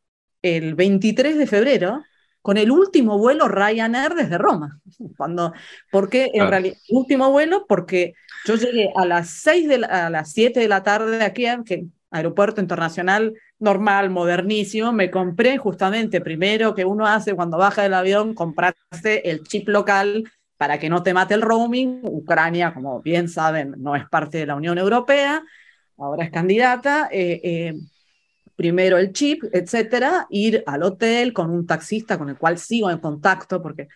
[0.42, 2.02] el 23 de febrero
[2.42, 4.80] con el último vuelo Ryanair desde Roma.
[5.16, 5.54] Cuando,
[5.90, 8.14] porque en realidad, último vuelo, porque
[8.44, 11.64] yo llegué a las 6 de la, a las 7 de la tarde a Kiev,
[11.64, 17.94] que aeropuerto internacional normal, modernísimo, me compré justamente primero que uno hace cuando baja del
[17.94, 20.24] avión, comprarse el chip local
[20.57, 22.00] para que no te mate el roaming.
[22.05, 25.42] Ucrania, como bien saben, no es parte de la Unión Europea,
[25.98, 27.09] ahora es candidata.
[27.11, 27.74] Eh, eh,
[28.57, 32.98] primero el chip, etcétera, ir al hotel con un taxista con el cual sigo en
[32.98, 33.88] contacto, porque.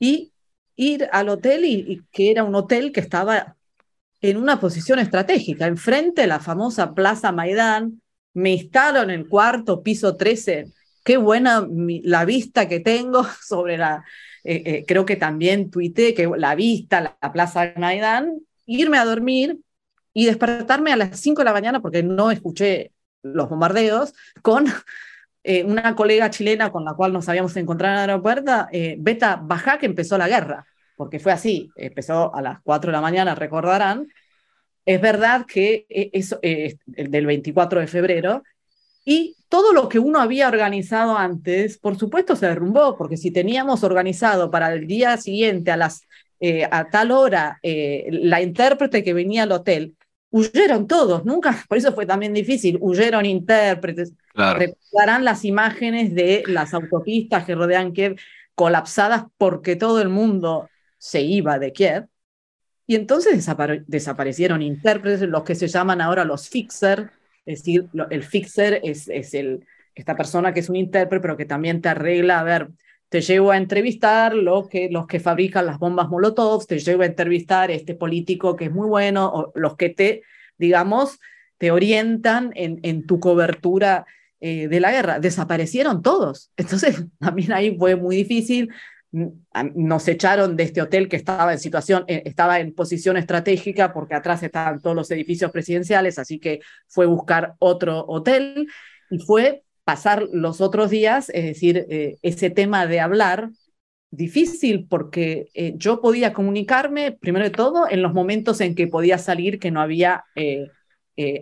[0.00, 0.32] Y
[0.76, 3.56] ir al hotel, y que era un hotel que estaba
[4.30, 8.00] en una posición estratégica, enfrente de la famosa Plaza Maidán,
[8.32, 10.72] me instalo en el cuarto, piso 13,
[11.04, 14.02] qué buena la vista que tengo sobre la,
[14.42, 19.04] eh, eh, creo que también tuité que la vista, la, la Plaza Maidán, irme a
[19.04, 19.58] dormir
[20.14, 24.64] y despertarme a las 5 de la mañana porque no escuché los bombardeos, con
[25.44, 29.76] eh, una colega chilena con la cual nos habíamos encontrado en el aeropuerto, Beta Bajá,
[29.78, 30.64] que empezó la guerra.
[30.96, 34.08] Porque fue así, empezó a las 4 de la mañana, recordarán,
[34.86, 38.42] es verdad que eh, eso es el del 24 de febrero,
[39.04, 43.84] y todo lo que uno había organizado antes, por supuesto, se derrumbó, porque si teníamos
[43.84, 46.02] organizado para el día siguiente a, las,
[46.40, 49.94] eh, a tal hora eh, la intérprete que venía al hotel,
[50.30, 54.12] huyeron todos, nunca, por eso fue también difícil, huyeron intérpretes.
[54.34, 58.16] Recordarán las imágenes de las autopistas que rodean Kiev
[58.56, 60.68] colapsadas porque todo el mundo
[61.04, 62.06] se iba de Kiev.
[62.86, 63.46] Y entonces
[63.86, 67.10] desaparecieron intérpretes, los que se llaman ahora los fixer,
[67.44, 71.44] es decir, el fixer es, es el, esta persona que es un intérprete, pero que
[71.44, 72.68] también te arregla, a ver,
[73.10, 77.06] te llevo a entrevistar lo que, los que fabrican las bombas Molotov, te llevo a
[77.06, 80.22] entrevistar este político que es muy bueno, o los que te,
[80.56, 81.20] digamos,
[81.58, 84.06] te orientan en, en tu cobertura
[84.40, 85.20] eh, de la guerra.
[85.20, 86.50] Desaparecieron todos.
[86.56, 88.70] Entonces, también ahí fue muy difícil.
[89.74, 94.14] Nos echaron de este hotel que estaba en situación, eh, estaba en posición estratégica porque
[94.14, 98.66] atrás estaban todos los edificios presidenciales, así que fue buscar otro hotel
[99.10, 103.50] y fue pasar los otros días, es decir, eh, ese tema de hablar,
[104.10, 109.18] difícil porque eh, yo podía comunicarme, primero de todo, en los momentos en que podía
[109.18, 110.70] salir que no había eh,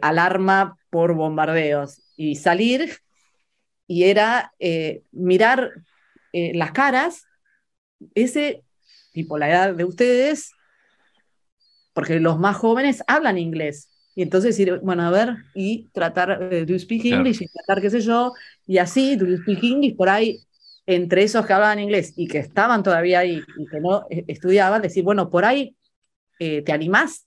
[0.03, 2.97] alarma por bombardeos y salir
[3.87, 4.53] y era
[5.13, 5.73] mirar
[6.33, 7.25] las caras,
[8.15, 8.65] ese
[9.13, 10.53] tipo, la edad de ustedes,
[11.93, 16.67] porque los más jóvenes hablan inglés, y entonces decir, bueno, a ver, y tratar, de
[16.67, 17.41] do you speak English?
[17.43, 18.33] Y tratar, qué sé yo,
[18.67, 19.97] y así, do you speak English?
[19.97, 20.41] Por ahí,
[20.87, 24.83] entre esos que hablaban inglés y que estaban todavía ahí y que no eh, estudiaban,
[24.83, 25.77] decir, bueno, por ahí
[26.39, 27.27] eh, te animás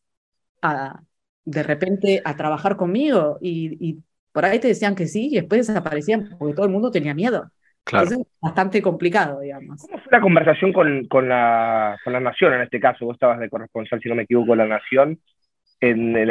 [0.61, 1.01] a,
[1.43, 3.38] de repente, a trabajar conmigo.
[3.41, 6.91] Y, y, por ahí te decían que sí y después desaparecían porque todo el mundo
[6.91, 7.49] tenía miedo.
[7.86, 8.08] Claro.
[8.08, 9.82] Entonces, bastante complicado, digamos.
[9.82, 13.06] ¿Cómo fue la conversación con, con, la, con la Nación en este caso?
[13.06, 15.19] Vos estabas de corresponsal, si no me equivoco, la Nación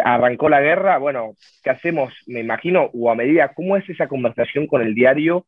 [0.04, 2.12] arrancó la guerra, bueno, ¿qué hacemos?
[2.26, 5.46] Me imagino, o a medida, ¿cómo es esa conversación con el diario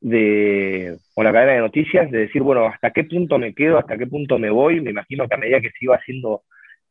[0.00, 3.78] de, o la cadena de noticias, de decir, bueno, ¿hasta qué punto me quedo?
[3.78, 4.80] ¿Hasta qué punto me voy?
[4.80, 6.42] Me imagino que a medida que se iba haciendo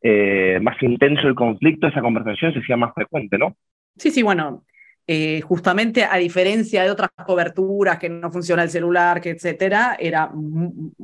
[0.01, 3.55] eh, más intenso el conflicto, esa conversación se hacía más frecuente, ¿no?
[3.97, 4.63] Sí, sí, bueno,
[5.07, 10.31] eh, justamente a diferencia de otras coberturas que no funciona el celular, que etcétera, era,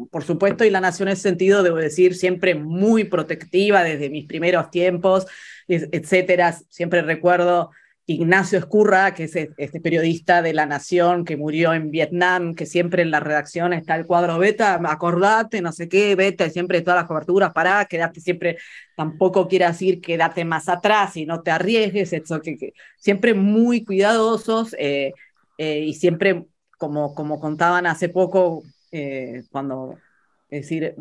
[0.09, 4.25] por supuesto, y la nación en ese sentido, debo decir, siempre muy protectiva desde mis
[4.25, 5.27] primeros tiempos,
[5.67, 6.53] etcétera.
[6.69, 7.71] Siempre recuerdo
[8.13, 12.65] Ignacio Escurra, que es e, este periodista de La Nación que murió en Vietnam, que
[12.65, 16.99] siempre en la redacción está el cuadro beta, acordate, no sé qué, beta, siempre todas
[17.01, 18.57] las coberturas, pará, quedate siempre,
[18.95, 24.75] tampoco quiere decir quédate más atrás y no te arriesgues, eso, que, siempre muy cuidadosos
[24.77, 25.13] eh,
[25.57, 26.45] eh, y siempre,
[26.77, 29.97] como, como contaban hace poco, eh, cuando,
[30.49, 30.95] es decir,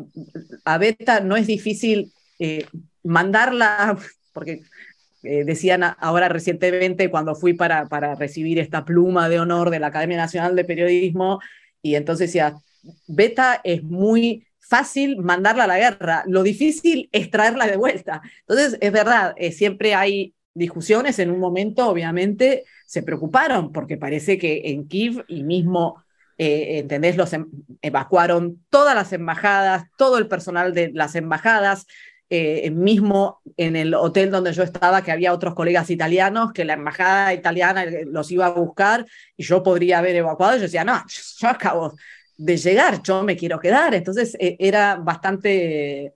[0.65, 2.11] a beta no es difícil
[3.03, 3.97] mandarla,
[4.33, 4.63] porque
[5.23, 9.87] eh, decían ahora recientemente cuando fui para, para recibir esta pluma de honor de la
[9.87, 11.39] Academia Nacional de Periodismo,
[11.81, 12.55] y entonces decía,
[13.07, 18.21] Beta es muy fácil mandarla a la guerra, lo difícil es traerla de vuelta.
[18.47, 24.37] Entonces, es verdad, eh, siempre hay discusiones, en un momento obviamente se preocuparon, porque parece
[24.37, 26.03] que en Kiev y mismo,
[26.37, 27.17] eh, ¿entendés?
[27.17, 27.47] Los em,
[27.81, 31.85] evacuaron todas las embajadas, todo el personal de las embajadas,
[32.33, 36.75] eh, mismo en el hotel donde yo estaba, que había otros colegas italianos, que la
[36.75, 40.55] embajada italiana los iba a buscar y yo podría haber evacuado.
[40.55, 41.03] Yo decía, no,
[41.39, 41.93] yo acabo
[42.37, 43.93] de llegar, yo me quiero quedar.
[43.93, 46.13] Entonces eh, era bastante,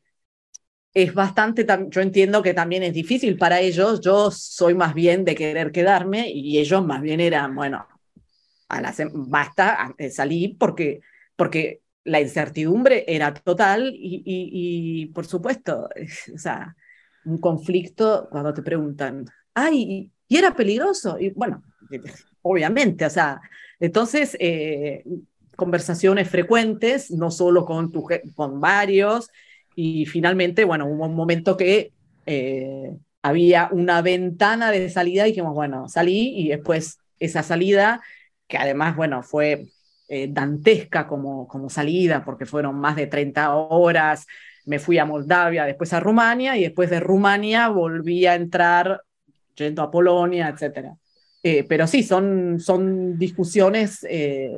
[0.93, 3.99] es bastante, yo entiendo que también es difícil para ellos.
[3.99, 7.85] Yo soy más bien de querer quedarme y ellos más bien eran, bueno,
[8.69, 11.01] a la, basta, salí porque,
[11.35, 15.89] porque la incertidumbre era total y, por supuesto,
[16.33, 16.75] o sea,
[17.25, 21.19] un conflicto cuando te preguntan, ay, ¿y era peligroso?
[21.19, 21.63] Y bueno,
[22.41, 23.41] obviamente, o sea,
[23.79, 25.03] entonces, eh,
[25.55, 29.29] conversaciones frecuentes, no solo con, tu, con varios,
[29.75, 31.91] y finalmente, bueno, hubo un momento que
[32.25, 38.01] eh, había una ventana de salida y dijimos, bueno, salí y después esa salida,
[38.47, 39.67] que además, bueno, fue
[40.07, 44.27] eh, dantesca como, como salida, porque fueron más de 30 horas.
[44.65, 49.01] Me fui a Moldavia, después a Rumania, y después de Rumania volví a entrar
[49.55, 50.89] yendo a Polonia, etc.
[51.41, 54.51] Eh, pero sí, son, son discusiones, eh,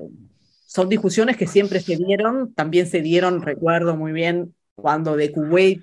[0.66, 5.82] son discusiones que siempre se dieron, también se dieron, recuerdo muy bien, cuando de Kuwait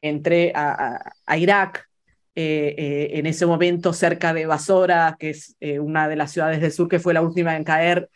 [0.00, 1.86] entré a, a, Irak,
[2.34, 6.98] en ese momento cerca de Basora, que es una de las ciudades del sur que
[6.98, 8.10] fue la última en caer,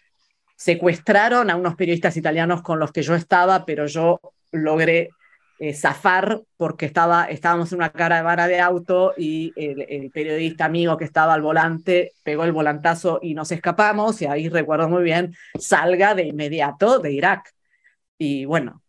[0.61, 4.21] secuestraron a unos periodistas italianos con los que yo estaba, pero yo
[4.53, 5.09] logré
[5.59, 11.07] eh, zafar porque estaba, estábamos en una caravana de auto y el, periodista amigo que
[11.07, 16.15] estaba al volante pegó el volantazo y nos escapamos y ahí recuerdo muy bien, salga
[16.15, 17.55] de inmediato de Irak.
[18.19, 18.83] Y bueno,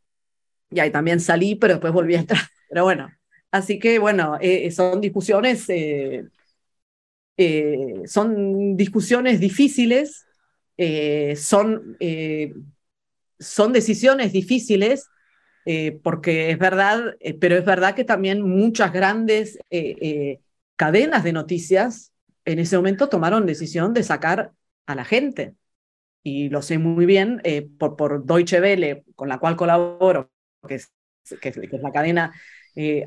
[0.70, 2.42] y ahí también salí, pero después volví a entrar.
[2.70, 3.10] Pero bueno,
[3.52, 6.26] así que bueno, eh, son discusiones, eh,
[7.38, 10.26] eh, son discusiones difíciles,
[11.36, 11.98] son,
[13.40, 15.08] son decisiones difíciles
[15.66, 20.40] eh, porque es verdad, eh, pero es verdad que también muchas grandes eh,
[20.76, 22.12] cadenas de noticias
[22.46, 24.52] en ese momento tomaron decisión de sacar
[24.88, 25.56] a la gente.
[26.24, 27.42] Y lo sé muy bien
[27.80, 30.32] por, por Deutsche Welle, con la cual colaboro,
[30.68, 30.92] que es,
[31.42, 32.32] que es, la cadena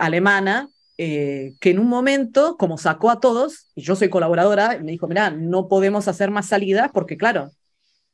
[0.00, 5.06] alemana, que en un momento, como sacó a todos, y yo soy colaboradora, me dijo,
[5.06, 7.52] mira, no podemos hacer más salidas porque, claro,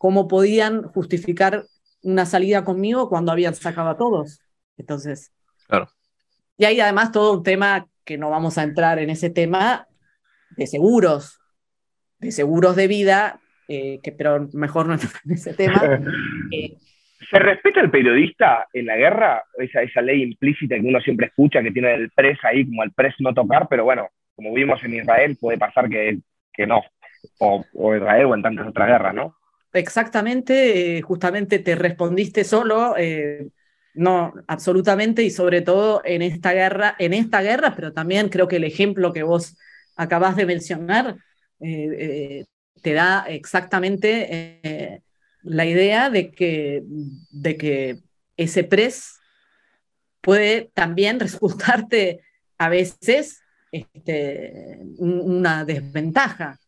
[0.01, 1.64] ¿cómo podían justificar
[2.03, 4.40] una salida conmigo cuando habían sacado a todos.
[4.78, 5.30] Entonces.
[5.68, 5.90] Claro.
[6.57, 9.86] Y hay además todo un tema que no vamos a entrar en ese tema
[10.57, 11.38] de seguros,
[12.18, 16.01] de seguros de vida, eh, que, pero mejor no entrar en ese tema.
[16.51, 16.78] Eh,
[17.30, 19.44] ¿Se respeta el periodista en la guerra?
[19.59, 22.92] Esa, esa ley implícita que uno siempre escucha, que tiene el pres ahí, como el
[22.92, 26.18] pres no tocar, pero bueno, como vimos en Israel, puede pasar que,
[26.53, 26.82] que no,
[27.38, 29.36] o, o Israel o en tantas otras guerras, ¿no?
[29.73, 33.49] Exactamente, eh, justamente te respondiste solo, eh,
[33.95, 38.57] no, absolutamente, y sobre todo en esta guerra, en esta guerra, pero también creo que
[38.57, 39.57] el ejemplo que vos
[39.97, 41.16] acabas de mencionar
[41.61, 42.45] eh,
[42.83, 45.03] te da exactamente
[45.43, 46.83] la idea de que,
[47.31, 47.99] de que
[48.37, 49.18] ese pres
[50.21, 52.21] puede también resultarte
[52.59, 53.43] a veces
[53.73, 56.59] este, una desventaja,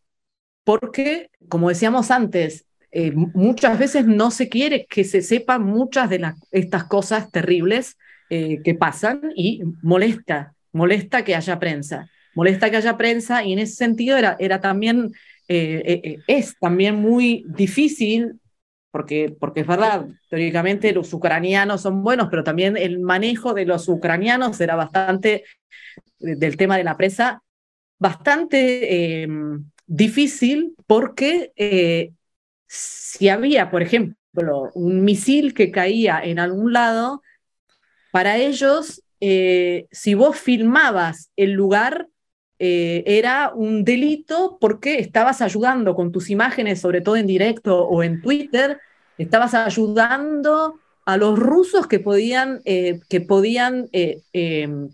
[0.65, 6.19] porque, como decíamos antes, eh, muchas veces no se quiere que se sepan muchas de
[6.19, 7.97] las, estas cosas terribles
[8.29, 13.61] eh, que pasan y molesta, molesta que haya prensa, molesta que haya prensa y en
[13.61, 15.13] ese sentido era, era también,
[15.49, 18.39] eh, es también muy difícil
[18.91, 23.89] porque, porque es verdad, teóricamente los ucranianos son buenos, pero también el manejo de los
[23.89, 25.45] ucranianos era bastante,
[26.19, 27.43] del tema de la prensa,
[27.99, 29.27] bastante
[29.87, 31.53] difícil porque
[32.75, 37.23] si había, por ejemplo, un misil que caía en algún lado,
[38.11, 42.09] para ellos, eh, si vos filmabas el lugar,
[42.59, 48.03] eh, era un delito porque estabas ayudando con tus imágenes, sobre todo en directo o
[48.03, 48.81] en Twitter,
[49.19, 54.89] estabas ayudando a los rusos que podían, eh, que podían em,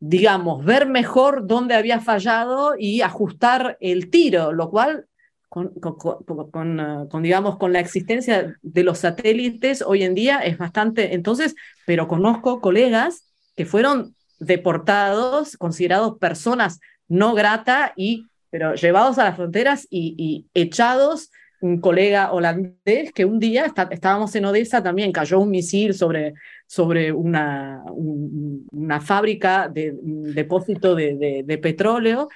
[0.00, 5.06] digamos, ver mejor dónde había fallado y ajustar el tiro, lo cual
[5.48, 10.58] con, con, ah, con, digamos, con la existencia de los satélites hoy en día es
[10.58, 11.54] bastante, entonces,
[11.86, 13.26] pero conozco colegas
[13.56, 20.46] que fueron deportados, considerados personas no grata y, pero llevados a las fronteras y, y
[20.54, 21.30] echados.
[21.58, 26.34] Un colega holandés que un día estábamos en Odessa también, cayó un misil sobre,
[26.66, 32.28] sobre una, una fábrica de depósito de, de, de, petróleo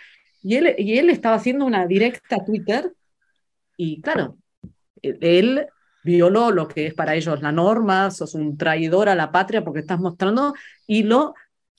[0.43, 2.91] y él, y él estaba haciendo una directa Twitter
[3.83, 4.37] y claro,
[5.03, 5.67] él
[6.05, 9.81] violó lo que es para ellos la norma, sos un traidor a la patria porque
[9.81, 10.55] estás mostrando,
[10.87, 11.35] y lo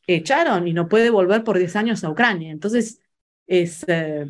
[0.08, 2.52] echaron y no puede volver por 10 años a Ucrania.
[2.52, 3.02] Entonces,
[3.48, 3.86] es...
[3.88, 4.26] Eh,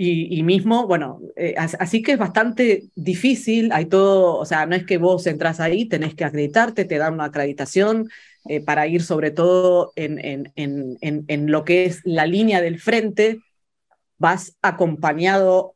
[0.00, 4.84] y, mismo, bueno, eh, así que es bastante difícil, hay todo, o sea, no es
[4.84, 8.08] que vos entras ahí, tenés que acreditarte, te dan una acreditación
[8.48, 12.78] eh, para ir sobre todo en, en, en, en, lo que es la línea del
[12.78, 13.40] frente,
[14.18, 15.74] vas acompañado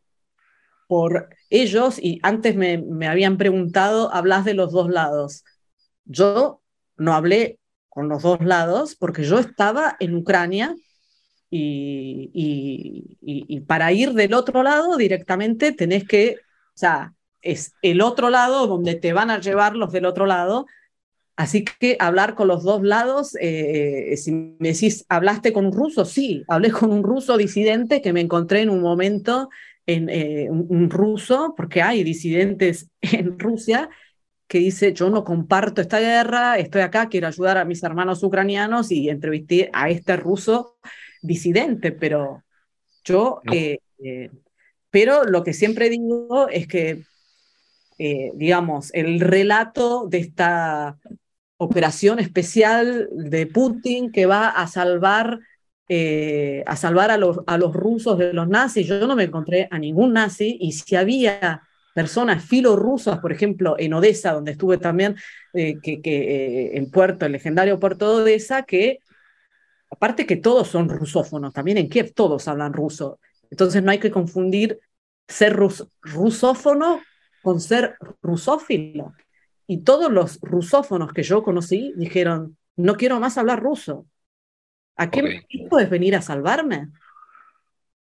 [0.93, 5.43] por ellos y antes me, me habían preguntado, hablas de los dos lados.
[6.05, 6.61] Yo
[6.99, 10.77] no hablé con los dos lados porque yo estaba en Ucrania
[11.49, 16.37] y, y, y, para ir del otro lado directamente tenés que,
[16.75, 20.67] o sea, es el otro lado donde te van a llevar los del otro lado.
[21.37, 26.05] Así que hablar con los dos lados, eh, si me decís, ¿hablaste con un ruso?
[26.05, 29.49] Sí, hablé con un ruso disidente que me encontré en un momento
[29.87, 33.89] en, eh, un, ruso, porque hay disidentes en Rusia,
[34.47, 38.91] que dice, yo no comparto esta guerra, estoy acá, quiero ayudar a mis hermanos ucranianos
[38.91, 40.77] y entrevisté a este ruso
[41.23, 42.45] disidente, pero
[43.05, 44.31] yo, eh, eh,
[44.91, 47.03] pero lo que siempre digo es que,
[48.35, 50.99] digamos, el relato de esta
[51.57, 55.39] operación especial de Putin que va a salvar
[55.89, 58.87] eh, a salvar a los, a los rusos de los nazis.
[58.87, 61.63] Yo no me encontré a ningún nazi y si había
[61.95, 65.17] personas filorrusas, por ejemplo, en Odessa, donde estuve también,
[65.53, 69.01] eh, que, que el puerto, el legendario puerto de Odessa, que
[69.91, 73.19] aparte que todos son rusófonos, también en Kiev todos hablan ruso.
[73.51, 74.81] Entonces no hay que confundir
[75.29, 77.01] ser rusófono
[77.43, 79.13] con ser rusófilo.
[79.67, 84.07] Y todos los rusófonos que yo conocí dijeron, no quiero más hablar ruso.
[84.97, 86.89] ¿A qué puedes venir a salvarme?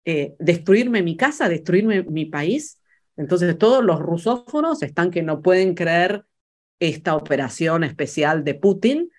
[0.04, 1.48] Eh, ¿Destruirme mi casa?
[1.48, 2.80] ¿Destruirme mi país?
[3.16, 6.24] Entonces todos los rusófonos están que no pueden creer
[6.80, 9.10] esta operación especial de Putin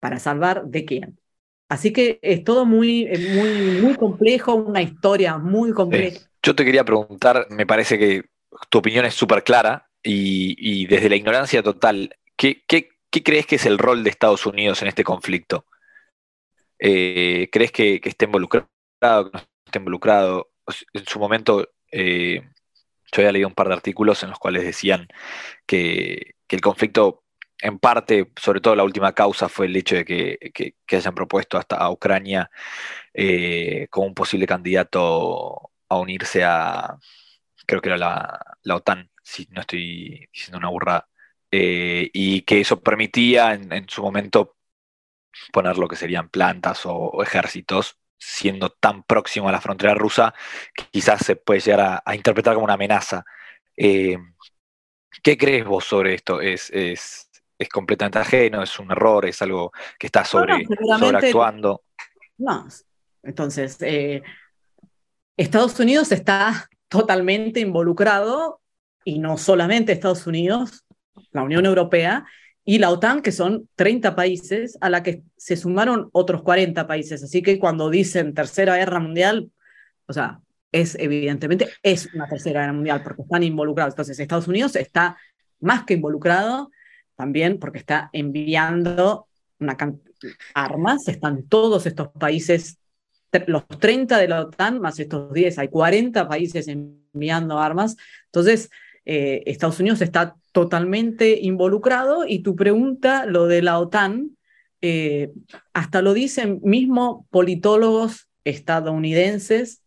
[0.00, 1.18] para salvar de quién.
[1.68, 6.20] Así que es todo muy, muy, muy complejo, una historia muy compleja.
[6.42, 8.24] Yo te quería preguntar, me parece que
[8.70, 12.88] tu opinión es súper clara y, desde la ignorancia total, ¿qué, ¿qué,
[13.22, 15.66] crees que es el rol de Estados Unidos en este conflicto?
[16.78, 18.68] Eh, ¿Crees que, que, esté involucrado,
[19.00, 20.50] que esté involucrado?
[20.92, 22.42] En su momento, eh,
[23.12, 25.08] yo había leído un par de artículos en los cuales decían
[25.66, 27.24] que, el conflicto
[27.60, 30.38] en parte, sobre todo la última causa, fue el hecho de que,
[30.86, 32.50] que, hayan propuesto hasta a Ucrania
[33.14, 36.96] eh, como un posible candidato a unirse a,
[37.66, 37.98] creo que era
[38.62, 41.08] la, OTAN, si no estoy diciendo una burrada,
[41.50, 44.57] y que eso permitía en, su momento
[45.52, 50.34] poner lo que serían plantas o, ejércitos, siendo tan próximo a la frontera rusa,
[50.74, 53.24] que quizás se puede llegar a, interpretar como una amenaza.
[53.76, 54.18] Eh,
[55.22, 56.40] ¿Qué crees vos sobre esto?
[56.40, 60.64] ¿Es, es es completamente ajeno, es un error, es algo que está sobre,
[60.98, 61.82] sobreactuando.
[62.38, 62.68] No,
[63.22, 64.22] entonces, eh,
[65.36, 68.60] Estados Unidos está totalmente involucrado,
[69.04, 70.84] y no solamente Estados Unidos,
[71.32, 72.26] la Unión Europea
[72.68, 77.22] y la OTAN, que son 30 países, a la que se sumaron otros 40 países.
[77.22, 79.50] Así que cuando dicen Tercera Guerra Mundial,
[80.06, 83.94] o sea, es evidentemente, es una Tercera Guerra Mundial, porque están involucrados.
[83.94, 85.16] Entonces, Estados Unidos está
[85.60, 86.70] más que involucrado
[87.16, 89.74] también porque está enviando una
[90.52, 92.76] armas, están todos estos países,
[93.46, 97.96] los 30 de la OTAN más estos 10, hay 40 países enviando armas,
[98.26, 98.68] entonces
[99.10, 104.36] eh, Estados Unidos está totalmente involucrado y tu pregunta, lo de la OTAN,
[104.82, 105.30] eh,
[105.72, 109.80] hasta lo dicen mismo politólogos estadounidenses,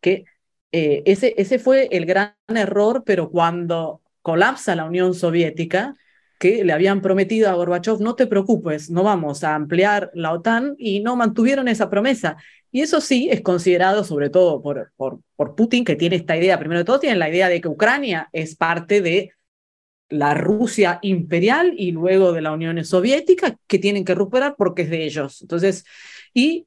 [0.00, 0.24] que
[0.72, 5.94] eh, ese, ese fue el gran error, pero cuando colapsa la Unión Soviética,
[6.40, 10.74] que le habían prometido a Gorbachev, no te preocupes, no vamos a ampliar la OTAN
[10.78, 12.38] y no mantuvieron esa promesa.
[12.74, 16.58] Y eso sí es considerado, sobre todo por, por, por Putin, que tiene esta idea,
[16.58, 19.30] primero de todo, tiene la idea de que Ucrania es parte de
[20.08, 24.90] la Rusia imperial y luego de la Unión Soviética, que tienen que recuperar porque es
[24.90, 25.40] de ellos.
[25.42, 25.84] Entonces,
[26.32, 26.66] y,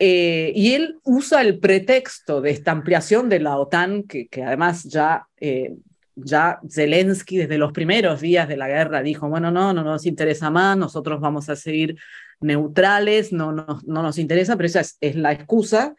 [0.00, 4.82] eh, y él usa el pretexto de esta ampliación de la OTAN, que, que además
[4.82, 5.76] ya eh,
[6.16, 10.50] ya Zelensky desde los primeros días de la guerra dijo, bueno, no, no nos interesa
[10.50, 11.96] más, nosotros vamos a seguir
[12.40, 15.94] neutrales, no, no, no nos interesa, pero esa es, la excusa.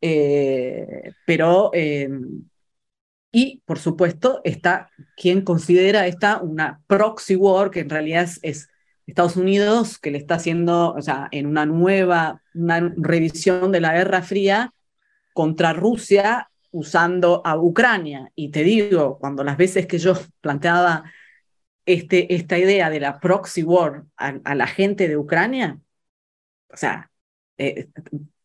[0.00, 2.08] Eh, pero, eh,
[3.32, 8.68] y por supuesto, está quien considera esta una proxy war, que en realidad es,
[9.06, 13.94] Estados Unidos, que le está haciendo, o sea, en una nueva, una revisión de la
[13.94, 14.72] Guerra Fría
[15.32, 18.30] contra Rusia, usando a Ucrania.
[18.34, 21.04] Y te digo, cuando las veces que yo planteaba
[21.86, 25.78] este, esta idea de la proxy war a, la gente de Ucrania,
[26.68, 27.10] o sea,
[27.58, 27.88] eh,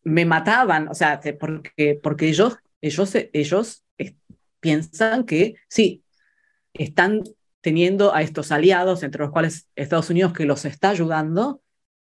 [0.04, 3.84] me mataban, o sea, porque, porque ellos, ellos, ellos
[4.60, 6.04] piensan que sí,
[6.74, 7.24] están
[7.62, 11.62] teniendo a estos aliados, entre los cuales Estados Unidos, que los está ayudando,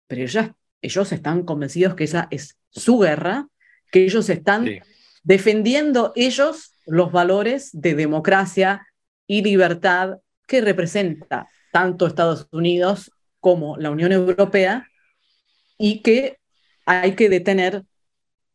[0.08, 3.48] pero ellos, ellos están convencidos que esa es su guerra,
[3.92, 4.68] que ellos están
[5.24, 8.88] defendiendo ellos los valores de democracia
[9.28, 10.18] y libertad
[10.48, 14.88] que representa tanto Estados Unidos como la Unión Europea
[15.78, 16.38] y que
[16.86, 17.84] hay que detener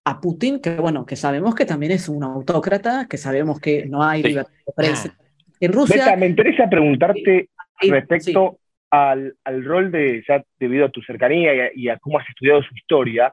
[0.04, 4.02] a Putin, que bueno, que sabemos que también es un autócrata, que sabemos que no
[4.02, 5.16] hay libertad de prensa.
[5.60, 6.16] En Rusia...
[6.16, 8.58] me interesa preguntarte respecto
[8.90, 12.74] al, al, rol de, ya debido a tu cercanía y a cómo has estudiado su
[12.74, 13.32] historia,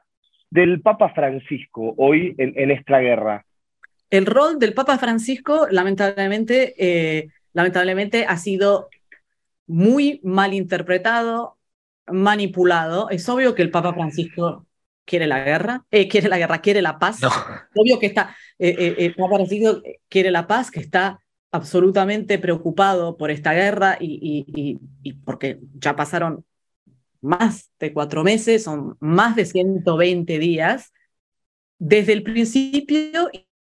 [0.50, 3.44] del Papa Francisco hoy en, esta guerra?
[4.10, 8.88] El rol del Papa Francisco, lamentablemente, eh, lamentablemente ha sido
[9.66, 11.58] muy mal interpretado,
[12.06, 13.08] manipulado.
[13.10, 14.66] Es obvio que el Papa Francisco
[15.04, 17.20] quiere la guerra, eh, quiere la guerra, quiere la paz.
[17.74, 21.20] Obvio que está, eh, el Papa Francisco quiere la paz, que está
[21.52, 26.44] absolutamente preocupado por esta guerra y, y porque ya pasaron
[27.20, 30.92] más de cuatro meses, son más de 120 días,
[31.78, 33.30] desde el principio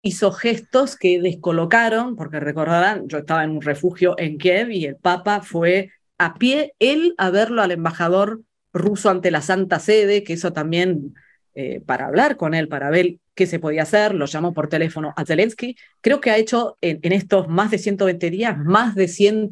[0.07, 4.97] hizo gestos que descolocaron, porque recordarán, yo estaba en un refugio en Kiev y el
[4.97, 8.43] Papa fue a pie, él a verlo al embajador
[8.73, 11.15] ruso ante la Santa Sede, que eso también
[11.55, 15.13] eh, para hablar con él, para ver qué se podía hacer, lo llamó por teléfono
[15.17, 15.77] a Zelensky.
[16.01, 19.51] Creo que ha hecho en, estos más de 120 días más de, 100,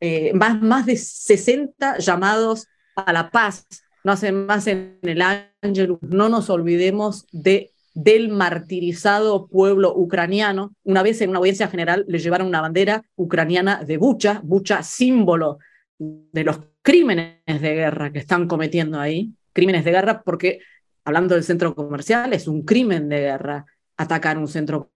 [0.00, 3.66] eh, más, más de 60 llamados a la paz.
[4.04, 5.98] No hace más en el Angelus.
[6.02, 7.72] No nos olvidemos de
[8.02, 10.74] del martirizado pueblo ucraniano.
[10.84, 15.58] Una vez en una audiencia general le llevaron una bandera ucraniana de Bucha, Bucha símbolo
[15.98, 20.60] de los crímenes de guerra que están cometiendo ahí, crímenes de guerra porque,
[21.04, 23.66] hablando del centro comercial, es un crimen de guerra
[23.98, 24.90] atacar un centro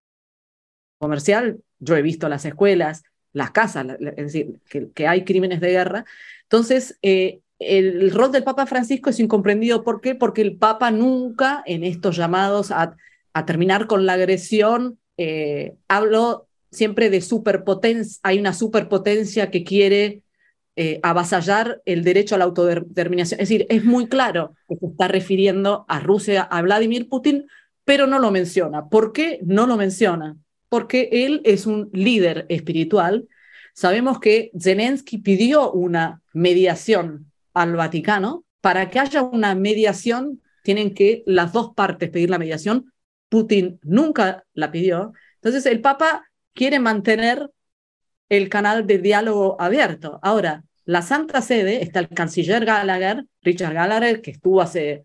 [0.99, 1.61] comercial.
[1.79, 3.03] Yo he visto las escuelas,
[3.35, 4.61] las casas, es decir,
[4.95, 6.07] que, hay crímenes de guerra.
[6.45, 9.85] Entonces, eh, el rol del Papa Francisco es incomprendido.
[9.85, 10.15] ¿Por qué?
[10.15, 12.97] Porque el Papa nunca en estos llamados a,
[13.47, 18.21] terminar con la agresión eh, habló siempre de superpotencia.
[18.23, 20.23] Hay una superpotencia que quiere
[20.77, 23.41] eh, avasallar el derecho a la autodeterminación.
[23.41, 27.47] Es decir, es muy claro que se está refiriendo a Rusia, a Vladimir Putin,
[27.85, 28.89] pero no lo menciona.
[28.89, 30.37] ¿Por qué no lo menciona?
[30.69, 33.29] Porque él es un líder espiritual.
[33.73, 41.23] Sabemos que Zelensky pidió una mediación al Vaticano, para que haya una mediación, tienen que
[41.27, 42.93] las dos partes pedir la mediación.
[43.29, 45.13] Putin nunca la pidió.
[45.37, 47.51] Entonces el Papa quiere mantener
[48.29, 50.19] el canal de diálogo abierto.
[50.23, 55.05] Ahora, la Santa Sede, está el canciller Gallagher, Richard Gallagher, que estuvo hace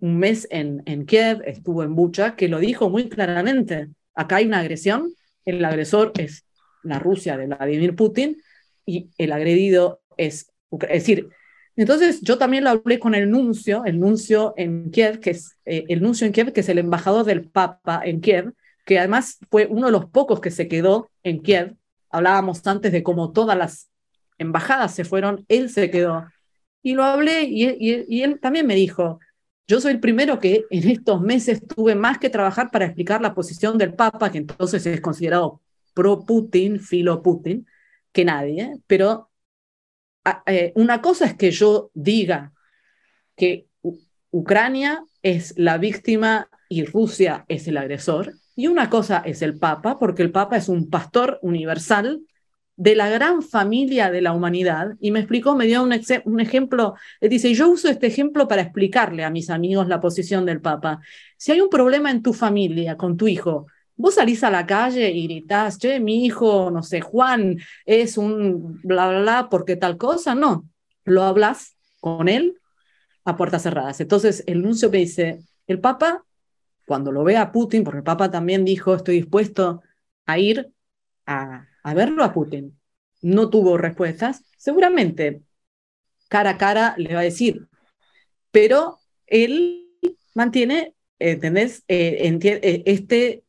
[0.00, 3.88] un mes en, en Kiev, estuvo en Bucha, que lo dijo muy claramente.
[4.14, 5.12] Acá hay una agresión,
[5.44, 6.44] el agresor es
[6.82, 8.36] la Rusia de Vladimir Putin
[8.84, 11.28] y el agredido es, es decir,
[11.76, 15.84] entonces, yo también lo hablé con el nuncio, el nuncio en Kiev, que es eh,
[15.88, 18.52] el nuncio en Kiev, que es el embajador del Papa en Kiev,
[18.84, 21.74] que además fue uno de los pocos que se quedó en Kiev.
[22.10, 23.90] Hablábamos antes de cómo todas las
[24.38, 26.26] embajadas se fueron, él se quedó.
[26.82, 29.18] Y lo hablé y, él también me dijo,
[29.66, 33.34] yo soy el primero que en estos meses tuve más que trabajar para explicar la
[33.34, 35.60] posición del Papa, que entonces es considerado
[35.94, 37.66] pro-Putin, filo-Putin,
[38.12, 39.30] que nadie, pero
[40.46, 42.52] eh, una cosa es que yo diga
[43.36, 43.66] que
[44.30, 49.98] Ucrania es la víctima y Rusia es el agresor, y una cosa es el Papa,
[49.98, 52.22] porque el Papa es un pastor universal
[52.76, 57.54] de la gran familia de la humanidad, y me explicó, me dio un, ejemplo, dice,
[57.54, 61.00] yo uso este ejemplo para explicarle a mis amigos la posición del Papa.
[61.36, 63.66] Si hay un problema en tu familia, con tu hijo,
[63.96, 68.80] Vos salís a la calle y gritás, che, mi hijo, no sé, Juan, es un
[68.82, 70.34] bla, bla, bla, porque tal cosa.
[70.34, 70.68] No,
[71.04, 72.58] lo hablas con él
[73.24, 74.00] a puertas cerradas.
[74.00, 76.24] Entonces, el nuncio me dice, el Papa,
[76.86, 79.82] cuando lo ve a Putin, porque el Papa también dijo, estoy dispuesto
[80.26, 80.72] a ir
[81.26, 82.78] a, a verlo a Putin,
[83.22, 85.42] no tuvo respuestas, seguramente
[86.28, 87.68] cara a cara le va a decir,
[88.50, 89.88] pero él
[90.34, 91.84] mantiene, ¿entendés?
[91.88, 93.43] Eh, eh, este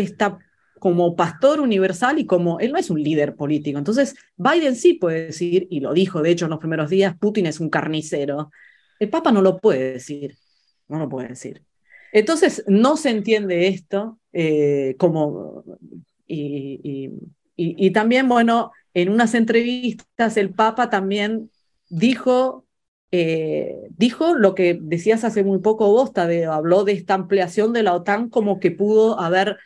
[0.00, 0.38] está
[0.78, 3.78] como pastor universal y como él no es un líder político.
[3.78, 7.46] Entonces, Biden sí puede decir, y lo dijo de hecho en los primeros días, Putin
[7.46, 8.50] es un carnicero.
[8.98, 10.36] El Papa no lo puede decir,
[10.88, 11.62] no lo puede decir.
[12.12, 15.64] Entonces, no se entiende esto eh, como...
[16.28, 17.10] Y,
[17.56, 21.50] y, también, bueno, en unas entrevistas el Papa también
[21.88, 22.66] dijo
[23.12, 27.82] eh, dijo lo que decías hace muy poco vos, Tadeo, habló de esta ampliación de
[27.82, 29.58] la OTAN como que pudo haber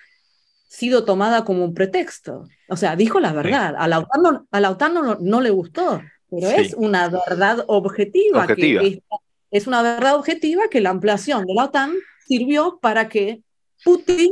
[0.70, 2.48] sido tomada como un pretexto.
[2.68, 3.74] O sea, dijo la verdad.
[3.76, 6.00] A la OTAN no, a OTAN no, le gustó,
[6.30, 8.46] pero es una verdad objetiva.
[8.46, 9.02] Que
[9.50, 11.94] es, una verdad objetiva que la ampliación de la OTAN
[12.24, 13.42] sirvió para que
[13.84, 14.30] Putin,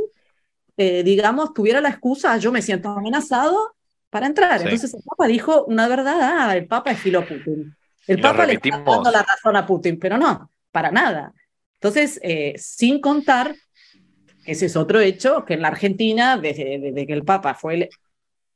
[0.76, 3.74] eh, digamos, tuviera la excusa, yo me siento amenazado
[4.08, 4.62] para entrar.
[4.62, 7.74] Entonces el Papa dijo una verdad, ah, el Papa es filo Putin.
[8.06, 11.34] El Papa le está dando la razón a Putin, pero no, para nada.
[11.80, 13.56] Entonces, eh, sin contar
[14.48, 17.90] ese es otro hecho que en la Argentina, desde, que el Papa fue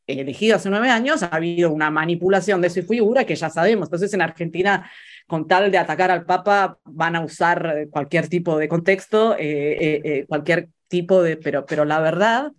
[0.06, 3.88] elegido hace nueve años, ha habido una manipulación de su figura que ya sabemos.
[3.88, 4.90] Entonces, en Argentina,
[5.26, 10.00] con tal de atacar al Papa, van a usar cualquier tipo de contexto, eh, eh,
[10.04, 11.36] eh, cualquier tipo de.
[11.36, 12.52] Pero, pero la verdad,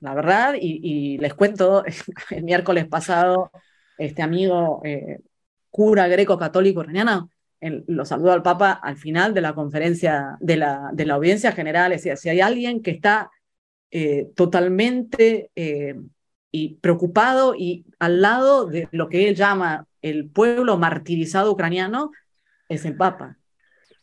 [0.00, 1.84] la verdad, y, les cuento,
[2.30, 3.50] el miércoles pasado,
[3.98, 4.80] este amigo
[5.70, 7.30] cura greco-católico iraniano
[7.86, 11.92] lo saludo al Papa al final de la conferencia, de la, de la audiencia general,
[11.92, 13.30] es decir, si hay alguien que está
[13.90, 15.94] eh, totalmente eh,
[16.50, 22.10] y preocupado y al lado de lo que él llama el pueblo martirizado ucraniano,
[22.68, 23.36] es el Papa.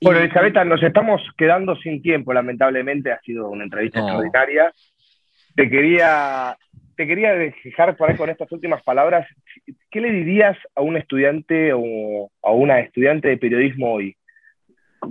[0.01, 4.74] Bueno, Elizabeth, nos estamos quedando sin tiempo, lamentablemente, ha sido una entrevista extraordinaria.
[5.55, 6.57] te quería,
[6.96, 9.28] te quería dejar por ahí con estas últimas palabras.
[9.89, 14.16] ¿Qué le dirías a un estudiante o a una estudiante de periodismo hoy?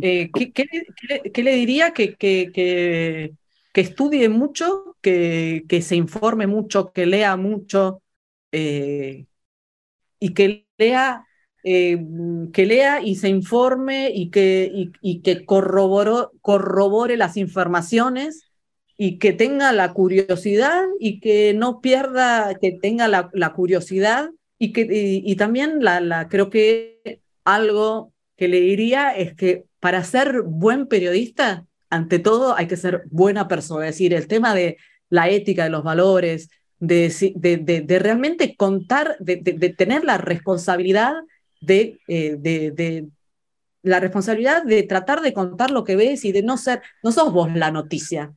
[0.00, 1.92] Eh, ¿qué, le diría?
[1.92, 3.32] Que, que,
[3.74, 8.02] estudie mucho, que, se informe mucho, que lea mucho
[8.52, 9.26] eh,
[10.18, 11.26] y que lea,
[11.64, 11.98] eh,
[12.52, 14.70] que lea y se informe y que,
[15.00, 18.51] y, que corrobore las informaciones
[18.96, 24.86] y que tenga la curiosidad y que no pierda, que tenga la, curiosidad y que
[24.90, 31.66] y, también la, creo que algo que le diría es que para ser buen periodista,
[31.90, 34.76] ante todo hay que ser buena persona, es decir, el tema de
[35.10, 39.36] la ética, de los valores, de, de, realmente contar, de,
[39.76, 41.14] tener la responsabilidad
[41.60, 43.08] de, eh, de,
[43.82, 47.32] la responsabilidad de tratar de contar lo que ves y de no ser, no sos
[47.32, 48.32] vos la noticia,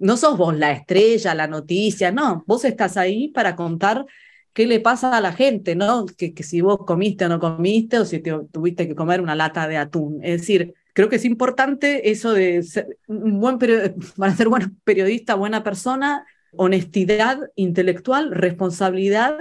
[0.00, 4.06] no sos vos la estrella, la noticia, no, vos estás ahí para contar
[4.52, 6.06] qué le pasa a la gente, ¿no?
[6.06, 9.36] Que, que si vos comiste o no comiste o si te, tuviste que comer una
[9.36, 10.20] lata de atún.
[10.24, 13.58] Es decir, creo que es importante eso de ser un buen
[14.16, 16.26] para ser buen periodista, buena persona,
[16.56, 19.36] honestidad intelectual, responsabilidad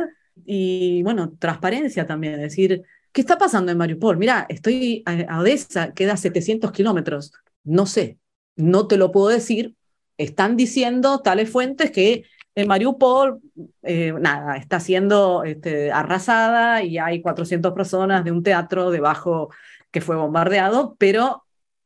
[0.46, 2.36] y, bueno, transparencia también.
[2.36, 4.18] Es decir, ¿qué está pasando en Mariupol?
[4.18, 7.34] Mira, estoy a Odessa, queda 700 kilómetros.
[7.64, 8.18] No sé,
[8.56, 9.76] no te lo puedo decir.
[10.20, 13.40] Están diciendo tales fuentes que en Mariupol,
[13.84, 19.50] eh, nada, está siendo este, arrasada y hay 400 personas de un teatro debajo
[19.92, 21.46] que fue bombardeado, pero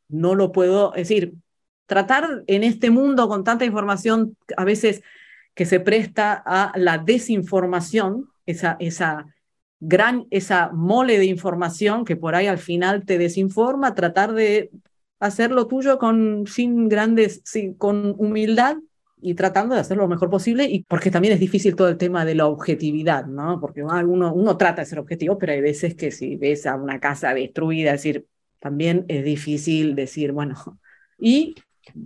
[0.09, 1.35] no lo puedo decir.
[1.85, 5.03] Tratar en este mundo con tanta información, a veces
[5.53, 9.27] que se presta a la desinformación, esa, esa
[9.79, 14.71] gran, esa mole de información que por ahí al final te desinforma, tratar de
[15.23, 18.77] hacer lo tuyo con, sin grandes, sin, con humildad
[19.21, 22.25] y tratando de hacerlo lo mejor posible, y porque también es difícil todo el tema
[22.25, 23.57] de la objetividad, ¿no?
[23.61, 26.99] Porque uno, uno trata de ser objetivo, pero hay veces que si ves a una
[26.99, 28.25] casa destruida, decir,
[28.59, 30.55] también es difícil decir, bueno,
[31.17, 31.55] y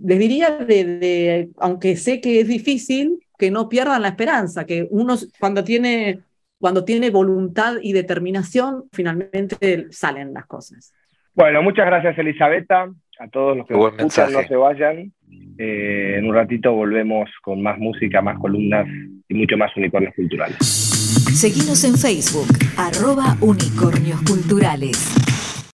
[0.04, 5.16] les diría, de, aunque sé que es difícil, que no pierdan la esperanza, que uno
[5.40, 6.20] cuando tiene,
[6.60, 10.92] cuando tiene voluntad y determinación, finalmente salen las cosas.
[11.34, 15.12] Bueno, muchas gracias Elisabetta, a todos los que nos escuchan, no se vayan.
[15.58, 18.86] Eh, en un ratito volvemos con más música, más columnas
[19.28, 20.56] y mucho más unicornios culturales.
[20.60, 25.27] Seguimos en Facebook, arroba unicornios culturales.